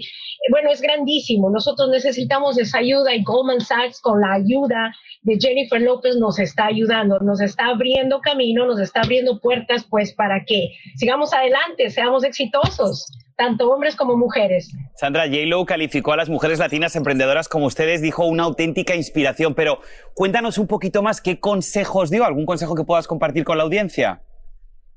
bueno, 0.49 0.71
es 0.71 0.81
grandísimo 0.81 1.51
nosotros 1.59 1.89
necesitamos 1.89 2.57
esa 2.57 2.77
ayuda 2.77 3.13
y 3.13 3.21
Goldman 3.21 3.59
Sachs 3.59 3.99
con 3.99 4.21
la 4.21 4.31
ayuda 4.35 4.95
de 5.23 5.37
Jennifer 5.37 5.81
López 5.81 6.15
nos 6.15 6.39
está 6.39 6.67
ayudando, 6.67 7.19
nos 7.19 7.41
está 7.41 7.65
abriendo 7.65 8.21
camino, 8.21 8.65
nos 8.65 8.79
está 8.79 9.01
abriendo 9.01 9.41
puertas 9.41 9.85
pues 9.89 10.13
para 10.13 10.45
que 10.45 10.69
sigamos 10.95 11.33
adelante, 11.33 11.89
seamos 11.89 12.23
exitosos 12.23 13.11
tanto 13.35 13.69
hombres 13.69 13.97
como 13.97 14.15
mujeres. 14.15 14.69
Sandra 14.95 15.25
J. 15.27 15.65
calificó 15.65 16.13
a 16.13 16.17
las 16.17 16.29
mujeres 16.29 16.59
latinas 16.59 16.95
emprendedoras 16.95 17.49
como 17.49 17.65
ustedes, 17.65 18.01
dijo 18.01 18.25
una 18.25 18.43
auténtica 18.43 18.95
inspiración, 18.95 19.53
pero 19.53 19.81
cuéntanos 20.13 20.57
un 20.57 20.67
poquito 20.67 21.01
más 21.01 21.19
qué 21.19 21.41
consejos 21.41 22.09
dio, 22.09 22.23
algún 22.23 22.45
consejo 22.45 22.73
que 22.73 22.85
puedas 22.85 23.05
compartir 23.07 23.43
con 23.43 23.57
la 23.57 23.65
audiencia. 23.65 24.21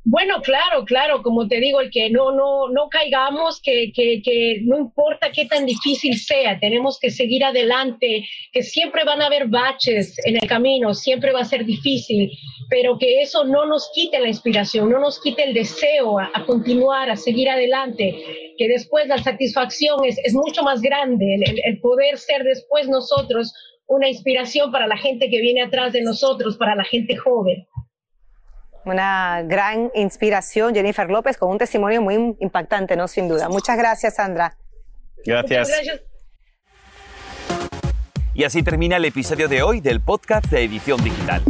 Bueno, 0.04 0.42
claro, 0.42 0.84
claro, 0.84 1.22
como 1.22 1.46
te 1.46 1.60
digo, 1.60 1.80
el 1.80 1.88
que 1.88 2.10
no, 2.10 2.32
no, 2.32 2.68
no 2.68 2.88
caigamos, 2.88 3.60
que, 3.62 3.92
que, 3.94 4.20
que, 4.20 4.60
no 4.64 4.76
importa 4.76 5.30
qué 5.30 5.46
tan 5.46 5.64
difícil 5.64 6.18
sea, 6.18 6.58
tenemos 6.58 6.98
que 6.98 7.08
seguir 7.08 7.44
adelante, 7.44 8.24
que 8.52 8.62
siempre 8.64 9.04
van 9.04 9.22
a 9.22 9.26
haber 9.26 9.46
baches 9.46 10.16
en 10.26 10.34
el 10.42 10.48
camino, 10.48 10.92
siempre 10.92 11.30
va 11.30 11.42
a 11.42 11.44
ser 11.44 11.64
difícil, 11.64 12.32
pero 12.68 12.98
que 12.98 13.22
eso 13.22 13.44
no 13.44 13.64
nos 13.64 13.92
quite 13.94 14.18
la 14.18 14.26
inspiración, 14.26 14.90
no 14.90 14.98
nos 14.98 15.20
quite 15.20 15.44
el 15.44 15.54
deseo 15.54 16.18
a, 16.18 16.32
continuar, 16.46 17.08
a 17.08 17.16
seguir 17.16 17.48
adelante, 17.48 18.12
que 18.58 18.66
después 18.66 19.06
la 19.06 19.18
satisfacción 19.18 20.04
es, 20.04 20.18
es 20.24 20.34
mucho 20.34 20.64
más 20.64 20.82
grande, 20.82 21.36
el, 21.36 21.60
el 21.64 21.80
poder 21.80 22.18
ser 22.18 22.42
después 22.42 22.88
nosotros 22.88 23.54
una 23.86 24.08
inspiración 24.08 24.72
para 24.72 24.88
la 24.88 24.96
gente 24.96 25.30
que 25.30 25.40
viene 25.40 25.62
atrás 25.62 25.92
de 25.92 26.02
nosotros, 26.02 26.56
para 26.56 26.74
la 26.74 26.84
gente 26.84 27.14
joven. 27.16 27.68
Una 28.84 29.42
gran 29.42 29.90
inspiración, 29.94 30.74
Jennifer 30.74 31.08
López, 31.08 31.36
con 31.36 31.50
un 31.50 31.58
testimonio 31.58 32.02
muy 32.02 32.36
impactante, 32.40 32.96
¿no? 32.96 33.06
Sin 33.08 33.28
duda. 33.28 33.48
Muchas 33.48 33.78
gracias, 33.78 34.16
Sandra. 34.16 34.56
Gracias. 35.24 35.70
Y 38.34 38.44
así 38.44 38.62
termina 38.62 38.96
el 38.96 39.04
episodio 39.04 39.46
de 39.46 39.62
hoy 39.62 39.80
del 39.80 40.00
podcast 40.00 40.46
de 40.46 40.64
Edición 40.64 41.02
Digital. 41.04 41.42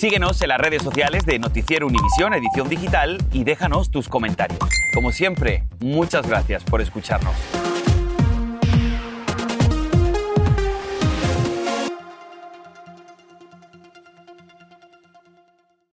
Síguenos 0.00 0.40
en 0.40 0.48
las 0.48 0.58
redes 0.58 0.82
sociales 0.82 1.26
de 1.26 1.38
Noticiero 1.38 1.86
Univisión 1.86 2.32
Edición 2.32 2.68
Digital 2.68 3.18
y 3.30 3.44
déjanos 3.44 3.90
tus 3.90 4.08
comentarios. 4.08 4.58
Como 4.94 5.12
siempre, 5.12 5.64
muchas 5.80 6.26
gracias 6.26 6.64
por 6.64 6.80
escucharnos. 6.80 7.34